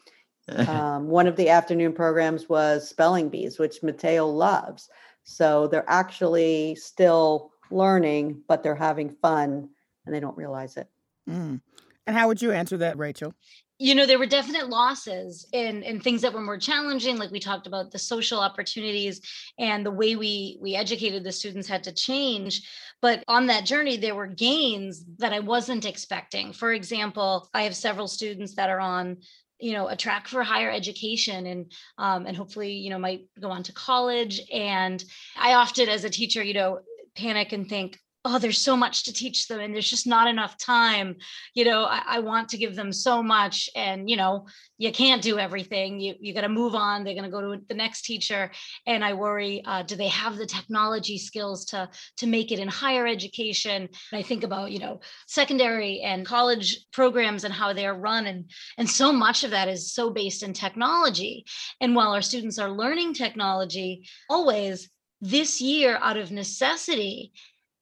Um, 0.48 1.08
one 1.08 1.26
of 1.26 1.34
the 1.34 1.48
afternoon 1.48 1.92
programs 1.92 2.48
was 2.48 2.88
spelling 2.88 3.28
bees, 3.28 3.58
which 3.58 3.82
Mateo 3.82 4.28
loves. 4.28 4.88
So 5.26 5.66
they're 5.66 5.88
actually 5.88 6.76
still 6.76 7.52
learning, 7.70 8.42
but 8.48 8.62
they're 8.62 8.74
having 8.74 9.10
fun, 9.10 9.68
and 10.06 10.14
they 10.14 10.20
don't 10.20 10.36
realize 10.36 10.76
it. 10.76 10.88
Mm. 11.28 11.60
And 12.06 12.16
how 12.16 12.28
would 12.28 12.40
you 12.40 12.52
answer 12.52 12.76
that, 12.78 12.96
Rachel? 12.96 13.34
you 13.78 13.94
know 13.94 14.06
there 14.06 14.18
were 14.18 14.26
definite 14.26 14.68
losses 14.68 15.46
in 15.52 15.82
in 15.82 16.00
things 16.00 16.22
that 16.22 16.32
were 16.32 16.40
more 16.40 16.58
challenging 16.58 17.18
like 17.18 17.30
we 17.30 17.40
talked 17.40 17.66
about 17.66 17.90
the 17.90 17.98
social 17.98 18.40
opportunities 18.40 19.20
and 19.58 19.84
the 19.84 19.90
way 19.90 20.16
we 20.16 20.58
we 20.60 20.74
educated 20.74 21.22
the 21.22 21.32
students 21.32 21.68
had 21.68 21.84
to 21.84 21.92
change 21.92 22.62
but 23.02 23.22
on 23.28 23.46
that 23.46 23.66
journey 23.66 23.96
there 23.96 24.14
were 24.14 24.26
gains 24.26 25.04
that 25.18 25.32
i 25.32 25.40
wasn't 25.40 25.84
expecting 25.84 26.52
for 26.52 26.72
example 26.72 27.48
i 27.52 27.62
have 27.62 27.76
several 27.76 28.08
students 28.08 28.54
that 28.54 28.70
are 28.70 28.80
on 28.80 29.16
you 29.58 29.72
know 29.72 29.88
a 29.88 29.96
track 29.96 30.28
for 30.28 30.42
higher 30.42 30.70
education 30.70 31.46
and 31.46 31.72
um, 31.98 32.26
and 32.26 32.36
hopefully 32.36 32.72
you 32.72 32.90
know 32.90 32.98
might 32.98 33.26
go 33.40 33.50
on 33.50 33.62
to 33.64 33.72
college. 33.72 34.40
And 34.52 35.02
i 35.36 35.54
often 35.54 35.88
as 35.88 36.04
a 36.04 36.10
teacher 36.10 36.42
you 36.42 36.54
know 36.54 36.80
panic 37.16 37.52
and 37.52 37.68
think 37.68 37.98
oh 38.26 38.38
there's 38.38 38.58
so 38.58 38.76
much 38.76 39.04
to 39.04 39.12
teach 39.12 39.46
them 39.46 39.60
and 39.60 39.72
there's 39.72 39.88
just 39.88 40.06
not 40.06 40.28
enough 40.28 40.58
time. 40.58 41.16
You 41.54 41.64
know 41.64 41.84
I, 41.84 42.02
I 42.06 42.18
want 42.20 42.48
to 42.50 42.58
give 42.58 42.74
them 42.74 42.92
so 42.92 43.22
much 43.22 43.70
and 43.76 44.10
you 44.10 44.16
know 44.16 44.46
you 44.78 44.92
can't 44.92 45.22
do 45.22 45.38
everything. 45.38 46.00
You 46.00 46.14
you 46.20 46.34
got 46.34 46.42
to 46.42 46.48
move 46.48 46.74
on. 46.74 47.04
They're 47.04 47.14
going 47.14 47.24
to 47.24 47.30
go 47.30 47.40
to 47.40 47.62
the 47.68 47.74
next 47.74 48.02
teacher. 48.02 48.50
And 48.86 49.04
i 49.04 49.12
worry 49.14 49.62
uh, 49.64 49.82
do 49.82 49.96
they 49.96 50.08
have 50.08 50.36
the 50.36 50.46
technology 50.46 51.18
skills 51.18 51.64
to 51.66 51.88
to 52.18 52.26
make 52.26 52.50
it 52.52 52.58
in 52.58 52.68
higher 52.68 53.06
education? 53.06 53.88
And 54.12 54.18
i 54.18 54.22
think 54.22 54.42
about 54.42 54.72
you 54.72 54.80
know 54.80 55.00
secondary 55.26 56.00
and 56.00 56.26
college 56.26 56.86
programs 56.92 57.44
and 57.44 57.54
how 57.54 57.72
they're 57.72 57.94
run 57.94 58.26
and 58.26 58.50
and 58.78 58.88
so 58.88 59.12
much 59.12 59.44
of 59.44 59.52
that 59.52 59.68
is 59.68 59.92
so 59.92 60.10
based 60.10 60.42
in 60.42 60.52
technology. 60.52 61.44
And 61.80 61.94
while 61.94 62.12
our 62.12 62.22
students 62.22 62.58
are 62.58 62.70
learning 62.70 63.14
technology 63.14 64.08
always 64.28 64.88
this 65.20 65.60
year 65.60 65.98
out 66.00 66.16
of 66.16 66.30
necessity 66.30 67.32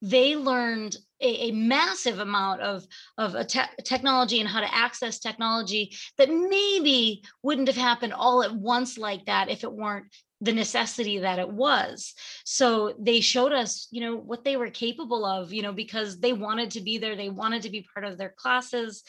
they 0.02 0.36
learned 0.36 0.96
a, 1.20 1.48
a 1.48 1.50
massive 1.52 2.18
amount 2.18 2.60
of 2.60 2.86
of 3.16 3.46
te- 3.46 3.60
technology 3.84 4.40
and 4.40 4.48
how 4.48 4.60
to 4.60 4.74
access 4.74 5.18
technology 5.18 5.94
that 6.18 6.28
maybe 6.28 7.22
wouldn't 7.42 7.68
have 7.68 7.76
happened 7.76 8.12
all 8.12 8.42
at 8.42 8.54
once 8.54 8.98
like 8.98 9.24
that 9.26 9.48
if 9.48 9.64
it 9.64 9.72
weren't 9.72 10.06
the 10.40 10.52
necessity 10.52 11.20
that 11.20 11.38
it 11.38 11.48
was. 11.48 12.12
So 12.44 12.94
they 12.98 13.20
showed 13.20 13.52
us 13.52 13.88
you 13.90 14.00
know 14.02 14.16
what 14.16 14.44
they 14.44 14.56
were 14.56 14.70
capable 14.70 15.24
of 15.24 15.52
you 15.52 15.62
know 15.62 15.72
because 15.72 16.20
they 16.20 16.32
wanted 16.32 16.72
to 16.72 16.82
be 16.82 16.98
there 16.98 17.16
they 17.16 17.30
wanted 17.30 17.62
to 17.62 17.70
be 17.70 17.86
part 17.94 18.04
of 18.04 18.18
their 18.18 18.34
classes 18.36 19.02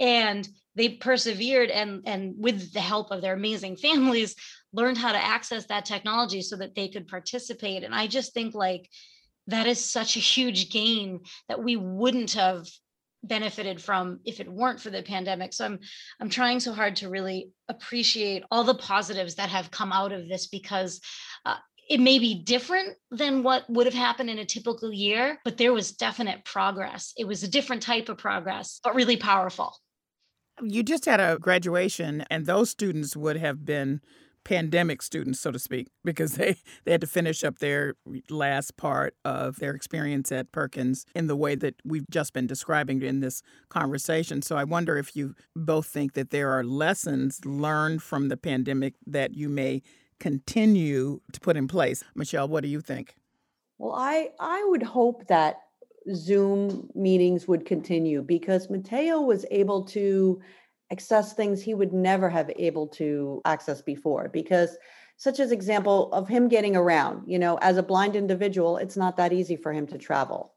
and 0.00 0.48
they 0.74 0.88
persevered 0.88 1.70
and 1.70 2.02
and 2.06 2.34
with 2.36 2.72
the 2.72 2.80
help 2.80 3.10
of 3.10 3.20
their 3.22 3.34
amazing 3.34 3.76
families 3.88 4.34
learned 4.72 4.98
how 4.98 5.12
to 5.12 5.24
access 5.24 5.66
that 5.66 5.84
technology 5.84 6.42
so 6.42 6.56
that 6.56 6.74
they 6.74 6.88
could 6.88 7.06
participate. 7.06 7.84
And 7.84 7.94
i 7.94 8.06
just 8.06 8.34
think 8.34 8.54
like 8.54 8.88
that 9.46 9.66
is 9.66 9.84
such 9.84 10.16
a 10.16 10.20
huge 10.20 10.70
gain 10.70 11.20
that 11.48 11.62
we 11.62 11.76
wouldn't 11.76 12.32
have 12.32 12.66
benefited 13.22 13.80
from 13.80 14.20
if 14.24 14.40
it 14.40 14.50
weren't 14.50 14.80
for 14.80 14.90
the 14.90 15.02
pandemic. 15.02 15.52
So 15.52 15.66
i'm 15.66 15.78
i'm 16.20 16.30
trying 16.30 16.60
so 16.60 16.72
hard 16.72 16.96
to 16.96 17.08
really 17.08 17.50
appreciate 17.68 18.44
all 18.50 18.64
the 18.64 18.74
positives 18.74 19.34
that 19.34 19.50
have 19.50 19.70
come 19.70 19.92
out 19.92 20.12
of 20.12 20.28
this 20.28 20.46
because 20.46 21.00
uh, 21.44 21.56
it 21.88 22.00
may 22.00 22.18
be 22.18 22.34
different 22.34 22.96
than 23.10 23.42
what 23.42 23.68
would 23.68 23.86
have 23.86 23.94
happened 23.94 24.30
in 24.30 24.38
a 24.38 24.44
typical 24.44 24.92
year 24.92 25.38
but 25.44 25.58
there 25.58 25.72
was 25.72 25.92
definite 25.92 26.44
progress. 26.44 27.12
It 27.16 27.26
was 27.26 27.42
a 27.42 27.48
different 27.48 27.82
type 27.82 28.08
of 28.08 28.18
progress 28.18 28.80
but 28.82 28.94
really 28.94 29.16
powerful. 29.16 29.76
You 30.62 30.82
just 30.82 31.06
had 31.06 31.20
a 31.20 31.38
graduation, 31.38 32.24
and 32.30 32.44
those 32.44 32.68
students 32.68 33.16
would 33.16 33.36
have 33.36 33.64
been 33.64 34.02
pandemic 34.44 35.02
students, 35.02 35.40
so 35.40 35.50
to 35.50 35.58
speak, 35.58 35.88
because 36.04 36.32
they, 36.36 36.56
they 36.84 36.92
had 36.92 37.00
to 37.00 37.06
finish 37.06 37.44
up 37.44 37.58
their 37.58 37.94
last 38.28 38.76
part 38.76 39.14
of 39.24 39.56
their 39.56 39.74
experience 39.74 40.32
at 40.32 40.52
Perkins 40.52 41.06
in 41.14 41.26
the 41.26 41.36
way 41.36 41.54
that 41.54 41.74
we've 41.84 42.08
just 42.10 42.32
been 42.32 42.46
describing 42.46 43.02
in 43.02 43.20
this 43.20 43.42
conversation. 43.68 44.42
So 44.42 44.56
I 44.56 44.64
wonder 44.64 44.96
if 44.96 45.16
you 45.16 45.34
both 45.54 45.86
think 45.86 46.14
that 46.14 46.30
there 46.30 46.50
are 46.50 46.64
lessons 46.64 47.44
learned 47.44 48.02
from 48.02 48.28
the 48.28 48.36
pandemic 48.36 48.94
that 49.06 49.34
you 49.34 49.48
may 49.48 49.82
continue 50.18 51.20
to 51.32 51.40
put 51.40 51.56
in 51.56 51.66
place. 51.66 52.04
Michelle, 52.14 52.48
what 52.48 52.62
do 52.62 52.68
you 52.68 52.80
think? 52.80 53.16
Well, 53.78 53.94
I 53.96 54.28
I 54.38 54.62
would 54.68 54.82
hope 54.82 55.26
that 55.28 55.56
Zoom 56.14 56.90
meetings 56.94 57.48
would 57.48 57.64
continue 57.64 58.22
because 58.22 58.70
Mateo 58.70 59.20
was 59.20 59.46
able 59.50 59.84
to 59.86 60.40
access 60.90 61.32
things 61.32 61.62
he 61.62 61.74
would 61.74 61.92
never 61.92 62.28
have 62.28 62.50
able 62.56 62.86
to 62.86 63.40
access 63.44 63.80
before 63.80 64.28
because 64.28 64.76
such 65.16 65.38
as 65.38 65.52
example 65.52 66.12
of 66.12 66.28
him 66.28 66.48
getting 66.48 66.76
around 66.76 67.22
you 67.26 67.38
know 67.38 67.58
as 67.62 67.76
a 67.76 67.82
blind 67.82 68.16
individual 68.16 68.76
it's 68.76 68.96
not 68.96 69.16
that 69.16 69.32
easy 69.32 69.56
for 69.56 69.72
him 69.72 69.86
to 69.86 69.98
travel. 69.98 70.52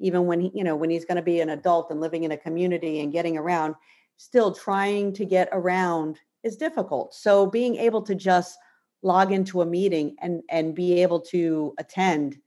Even 0.00 0.26
when 0.26 0.40
he 0.40 0.50
you 0.54 0.64
know 0.64 0.76
when 0.76 0.90
he's 0.90 1.04
going 1.04 1.16
to 1.16 1.22
be 1.22 1.40
an 1.40 1.50
adult 1.50 1.90
and 1.90 2.00
living 2.00 2.24
in 2.24 2.32
a 2.32 2.36
community 2.36 3.00
and 3.00 3.12
getting 3.12 3.36
around 3.36 3.74
still 4.16 4.52
trying 4.52 5.12
to 5.12 5.24
get 5.24 5.48
around 5.52 6.18
is 6.42 6.56
difficult. 6.56 7.14
So 7.14 7.46
being 7.46 7.76
able 7.76 8.02
to 8.02 8.14
just 8.14 8.58
log 9.02 9.32
into 9.32 9.62
a 9.62 9.66
meeting 9.66 10.16
and 10.20 10.42
and 10.50 10.74
be 10.74 11.02
able 11.02 11.20
to 11.20 11.74
attend 11.78 12.38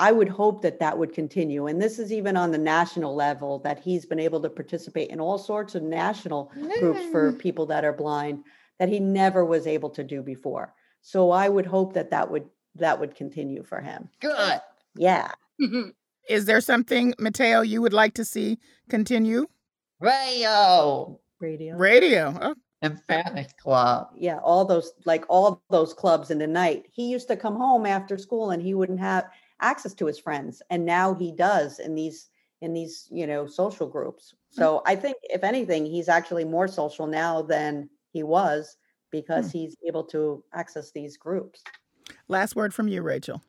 I 0.00 0.12
would 0.12 0.30
hope 0.30 0.62
that 0.62 0.80
that 0.80 0.96
would 0.96 1.12
continue. 1.12 1.66
And 1.66 1.80
this 1.80 1.98
is 1.98 2.10
even 2.10 2.34
on 2.34 2.52
the 2.52 2.58
national 2.58 3.14
level 3.14 3.58
that 3.58 3.78
he's 3.78 4.06
been 4.06 4.18
able 4.18 4.40
to 4.40 4.48
participate 4.48 5.10
in 5.10 5.20
all 5.20 5.36
sorts 5.36 5.74
of 5.74 5.82
national 5.82 6.50
groups 6.78 7.04
for 7.12 7.32
mm. 7.32 7.38
people 7.38 7.66
that 7.66 7.84
are 7.84 7.92
blind 7.92 8.42
that 8.78 8.88
he 8.88 8.98
never 8.98 9.44
was 9.44 9.66
able 9.66 9.90
to 9.90 10.02
do 10.02 10.22
before. 10.22 10.72
So 11.02 11.30
I 11.30 11.50
would 11.50 11.66
hope 11.66 11.92
that 11.92 12.10
that 12.12 12.30
would 12.30 12.48
that 12.76 12.98
would 12.98 13.14
continue 13.14 13.62
for 13.62 13.82
him. 13.82 14.08
Good. 14.20 14.62
Yeah. 14.96 15.32
Is 16.30 16.46
there 16.46 16.62
something, 16.62 17.12
Mateo, 17.18 17.60
you 17.60 17.82
would 17.82 17.92
like 17.92 18.14
to 18.14 18.24
see 18.24 18.58
continue? 18.88 19.48
Radio. 20.00 21.20
Radio. 21.40 21.76
Radio. 21.76 22.38
Oh. 22.40 22.54
Emphatic 22.82 23.54
Club. 23.58 24.08
Yeah, 24.16 24.38
all 24.38 24.64
those 24.64 24.92
like 25.04 25.26
all 25.28 25.62
those 25.68 25.92
clubs 25.92 26.30
in 26.30 26.38
the 26.38 26.46
night. 26.46 26.86
He 26.90 27.10
used 27.10 27.28
to 27.28 27.36
come 27.36 27.56
home 27.56 27.84
after 27.84 28.16
school 28.16 28.50
and 28.50 28.62
he 28.62 28.72
wouldn't 28.72 29.00
have 29.00 29.28
access 29.60 29.94
to 29.94 30.06
his 30.06 30.18
friends 30.18 30.62
and 30.70 30.84
now 30.84 31.14
he 31.14 31.32
does 31.32 31.78
in 31.78 31.94
these 31.94 32.30
in 32.60 32.72
these 32.72 33.08
you 33.10 33.26
know 33.26 33.46
social 33.46 33.88
groups 33.88 34.34
mm. 34.52 34.56
so 34.56 34.82
i 34.86 34.94
think 34.94 35.16
if 35.24 35.44
anything 35.44 35.86
he's 35.86 36.08
actually 36.08 36.44
more 36.44 36.68
social 36.68 37.06
now 37.06 37.42
than 37.42 37.88
he 38.12 38.22
was 38.22 38.76
because 39.10 39.50
hmm. 39.50 39.58
he's 39.58 39.76
able 39.86 40.04
to 40.04 40.42
access 40.52 40.92
these 40.92 41.16
groups 41.16 41.62
Last 42.28 42.56
word 42.56 42.72
from 42.72 42.88
you, 42.88 43.02
Rachel. 43.02 43.42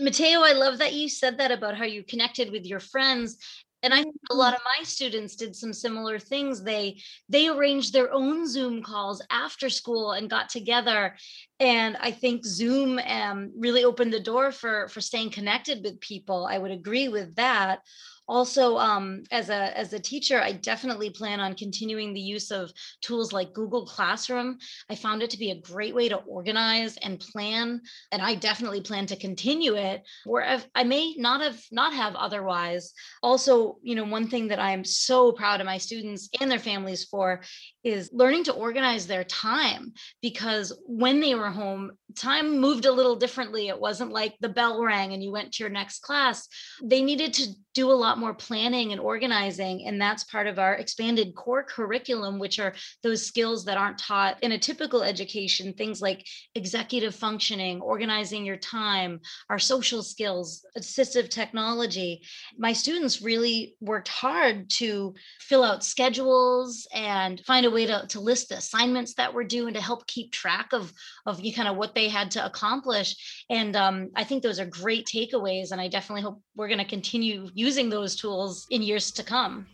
Mateo, 0.00 0.40
I 0.42 0.52
love 0.52 0.78
that 0.78 0.92
you 0.92 1.08
said 1.08 1.38
that 1.38 1.50
about 1.50 1.76
how 1.76 1.84
you 1.84 2.04
connected 2.04 2.52
with 2.52 2.64
your 2.64 2.80
friends. 2.80 3.38
And 3.82 3.94
I 3.94 4.02
think 4.02 4.16
a 4.30 4.34
lot 4.34 4.54
of 4.54 4.60
my 4.64 4.82
students 4.82 5.36
did 5.36 5.54
some 5.54 5.72
similar 5.72 6.18
things. 6.18 6.62
They 6.62 7.00
they 7.28 7.48
arranged 7.48 7.92
their 7.92 8.12
own 8.12 8.46
Zoom 8.46 8.82
calls 8.82 9.22
after 9.30 9.70
school 9.70 10.12
and 10.12 10.28
got 10.28 10.48
together. 10.48 11.16
And 11.60 11.96
I 12.00 12.10
think 12.10 12.44
Zoom 12.44 12.98
um, 12.98 13.52
really 13.56 13.84
opened 13.84 14.12
the 14.12 14.20
door 14.20 14.50
for 14.50 14.88
for 14.88 15.00
staying 15.00 15.30
connected 15.30 15.84
with 15.84 16.00
people. 16.00 16.46
I 16.50 16.58
would 16.58 16.72
agree 16.72 17.08
with 17.08 17.36
that. 17.36 17.80
Also 18.28 18.76
um, 18.76 19.22
as 19.30 19.48
a 19.48 19.76
as 19.76 19.92
a 19.92 19.98
teacher 19.98 20.40
i 20.40 20.52
definitely 20.52 21.10
plan 21.10 21.40
on 21.40 21.54
continuing 21.54 22.12
the 22.12 22.20
use 22.20 22.50
of 22.50 22.70
tools 23.00 23.32
like 23.32 23.52
google 23.54 23.86
classroom. 23.86 24.58
I 24.90 24.94
found 24.94 25.22
it 25.22 25.30
to 25.30 25.38
be 25.38 25.50
a 25.50 25.60
great 25.60 25.94
way 25.94 26.08
to 26.08 26.16
organize 26.16 26.96
and 26.98 27.18
plan 27.18 27.80
and 28.12 28.22
i 28.22 28.34
definitely 28.34 28.80
plan 28.80 29.06
to 29.06 29.16
continue 29.16 29.74
it 29.74 30.02
where 30.24 30.60
i 30.74 30.84
may 30.84 31.14
not 31.16 31.40
have 31.40 31.60
not 31.72 31.92
have 31.92 32.14
otherwise. 32.14 32.92
Also 33.22 33.78
you 33.82 33.94
know 33.94 34.04
one 34.04 34.28
thing 34.28 34.48
that 34.48 34.58
i'm 34.58 34.84
so 34.84 35.32
proud 35.32 35.60
of 35.60 35.66
my 35.66 35.78
students 35.78 36.28
and 36.40 36.50
their 36.50 36.58
families 36.58 37.04
for 37.04 37.40
is 37.82 38.10
learning 38.12 38.44
to 38.44 38.52
organize 38.52 39.06
their 39.06 39.24
time 39.24 39.92
because 40.20 40.72
when 40.86 41.20
they 41.20 41.34
were 41.34 41.50
home 41.50 41.92
time 42.16 42.58
moved 42.58 42.84
a 42.84 42.92
little 42.92 43.16
differently. 43.16 43.68
It 43.68 43.80
wasn't 43.80 44.12
like 44.12 44.34
the 44.40 44.48
bell 44.48 44.82
rang 44.82 45.12
and 45.12 45.22
you 45.22 45.30
went 45.30 45.52
to 45.52 45.62
your 45.62 45.70
next 45.70 46.00
class. 46.00 46.48
They 46.82 47.02
needed 47.02 47.34
to 47.34 47.48
do 47.78 47.92
a 47.92 48.02
lot 48.06 48.18
more 48.18 48.34
planning 48.34 48.90
and 48.90 49.00
organizing 49.00 49.86
and 49.86 50.00
that's 50.00 50.24
part 50.24 50.48
of 50.48 50.58
our 50.58 50.74
expanded 50.74 51.32
core 51.36 51.62
curriculum 51.62 52.40
which 52.40 52.58
are 52.58 52.74
those 53.04 53.24
skills 53.24 53.64
that 53.64 53.78
aren't 53.78 53.98
taught 53.98 54.36
in 54.42 54.50
a 54.50 54.58
typical 54.58 55.04
education. 55.04 55.72
Things 55.72 56.00
like 56.00 56.26
executive 56.56 57.14
functioning 57.14 57.80
organizing 57.80 58.44
your 58.44 58.56
time 58.56 59.20
our 59.48 59.60
social 59.60 60.02
skills 60.02 60.66
assistive 60.76 61.28
technology. 61.28 62.22
My 62.58 62.72
students 62.72 63.22
really 63.22 63.76
worked 63.80 64.08
hard 64.08 64.68
to 64.70 65.14
fill 65.38 65.62
out 65.62 65.84
schedules 65.84 66.88
and 66.92 67.40
find 67.46 67.64
a 67.64 67.70
way 67.70 67.86
to, 67.86 68.06
to 68.08 68.18
list 68.18 68.48
the 68.48 68.56
assignments 68.56 69.14
that 69.14 69.32
we're 69.32 69.44
doing 69.44 69.74
to 69.74 69.80
help 69.80 70.04
keep 70.08 70.32
track 70.32 70.72
of 70.72 70.92
of 71.26 71.40
you 71.40 71.54
kind 71.54 71.68
of 71.68 71.76
what 71.76 71.94
they 71.94 72.08
had 72.08 72.32
to 72.32 72.44
accomplish. 72.44 73.44
And 73.48 73.76
um, 73.76 74.10
i 74.16 74.24
think 74.24 74.42
those 74.42 74.58
are 74.58 74.66
great 74.66 75.06
takeaways 75.06 75.70
and 75.70 75.80
i 75.80 75.86
definitely 75.86 76.22
hope 76.22 76.42
we're 76.56 76.66
going 76.66 76.78
to 76.78 76.96
continue 76.96 77.48
using 77.68 77.88
those 77.90 78.16
tools 78.16 78.66
in 78.70 78.80
years 78.82 79.10
to 79.18 79.22
come 79.22 79.66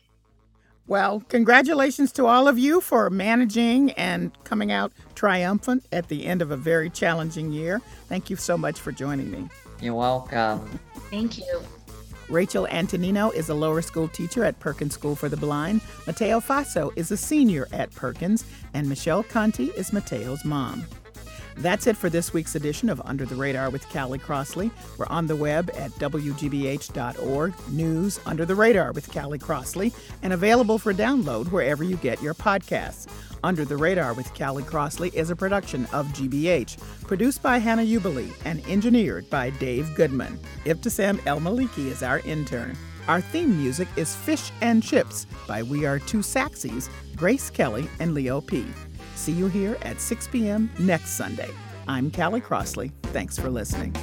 well, 0.87 1.21
congratulations 1.29 2.13
to 2.13 2.27
all 2.27 2.47
of 2.47 2.59
you 2.59 2.81
for 2.83 3.09
managing 3.09 3.93
and 3.93 4.33
coming 4.45 4.71
out 4.71 4.93
triumphant 5.15 5.87
at 5.93 6.09
the 6.09 6.27
end 6.27 6.43
of 6.43 6.51
a 6.51 6.57
very 6.57 6.91
challenging 6.91 7.53
year. 7.53 7.81
Thank 8.09 8.29
you 8.29 8.37
so 8.37 8.59
much 8.59 8.79
for 8.81 8.93
joining 8.93 9.31
me. 9.31 9.49
You're 9.81 9.95
welcome. 9.95 10.79
Thank 11.11 11.39
you. 11.39 11.63
Rachel 12.29 12.67
Antonino 12.67 13.31
is 13.31 13.49
a 13.49 13.55
lower 13.55 13.81
school 13.81 14.09
teacher 14.09 14.45
at 14.45 14.59
Perkins 14.61 14.95
School 14.95 15.17
for 15.17 15.29
the 15.29 15.37
Blind. 15.37 15.81
Mateo 16.07 16.41
Faso 16.41 16.91
is 16.97 17.11
a 17.11 17.17
senior 17.17 17.67
at 17.73 17.91
Perkins, 17.95 18.45
and 18.75 18.89
Michelle 18.89 19.23
Conti 19.23 19.67
is 19.77 19.93
Mateo's 19.93 20.45
mom. 20.45 20.85
That's 21.57 21.87
it 21.87 21.97
for 21.97 22.11
this 22.11 22.33
week's 22.33 22.57
edition 22.57 22.89
of 22.89 23.01
Under 23.05 23.25
the 23.25 23.37
Radar 23.37 23.71
with 23.71 23.89
Callie 23.89 24.19
Crossley. 24.19 24.71
We're 24.99 25.07
on 25.07 25.27
the 25.27 25.37
web 25.37 25.71
at 25.77 25.93
WGBH.org, 25.93 27.55
News 27.71 28.21
Under 28.27 28.45
the 28.45 28.55
Radar 28.55 28.93
with 28.93 29.13
Callie 29.13 29.39
Crossley, 29.39 29.93
and 30.23 30.33
available 30.33 30.79
for 30.79 30.93
download 30.93 31.53
wherever 31.53 31.85
you 31.85 31.97
get 31.97 32.21
your 32.21 32.35
podcasts. 32.35 33.09
Under 33.45 33.65
the 33.65 33.77
Radar 33.77 34.15
with 34.15 34.35
Callie 34.35 34.63
Crossley 34.63 35.11
is 35.11 35.31
a 35.31 35.37
production 35.37 35.87
of 35.93 36.07
GBH, 36.09 36.79
produced 37.07 37.43
by 37.43 37.59
Hannah 37.59 37.83
Uebele 37.83 38.33
and 38.45 38.67
engineered 38.67 39.29
by 39.31 39.51
Dave 39.51 39.95
Goodman. 39.95 40.39
Ibtisam 40.65 41.25
El 41.27 41.41
Maliki 41.41 41.87
is 41.87 42.03
our 42.03 42.21
intern. 42.21 42.77
Our 43.07 43.21
theme 43.21 43.57
music 43.57 43.87
is 43.97 44.17
Fish 44.17 44.51
and 44.63 44.83
Chips 44.83 45.27
by 45.47 45.63
We 45.63 45.85
Are 45.85 45.99
Two 45.99 46.19
Saxies, 46.19 46.89
Grace 47.17 47.51
Kelly 47.51 47.87
and 48.01 48.15
Leo 48.15 48.41
P. 48.41 48.65
See 49.15 49.33
you 49.33 49.47
here 49.49 49.77
at 49.83 50.01
6 50.01 50.29
p.m. 50.29 50.71
next 50.79 51.11
Sunday. 51.11 51.51
I'm 51.87 52.11
Callie 52.11 52.41
Crossley. 52.41 52.93
Thanks 53.05 53.39
for 53.39 53.51
listening. 53.51 53.95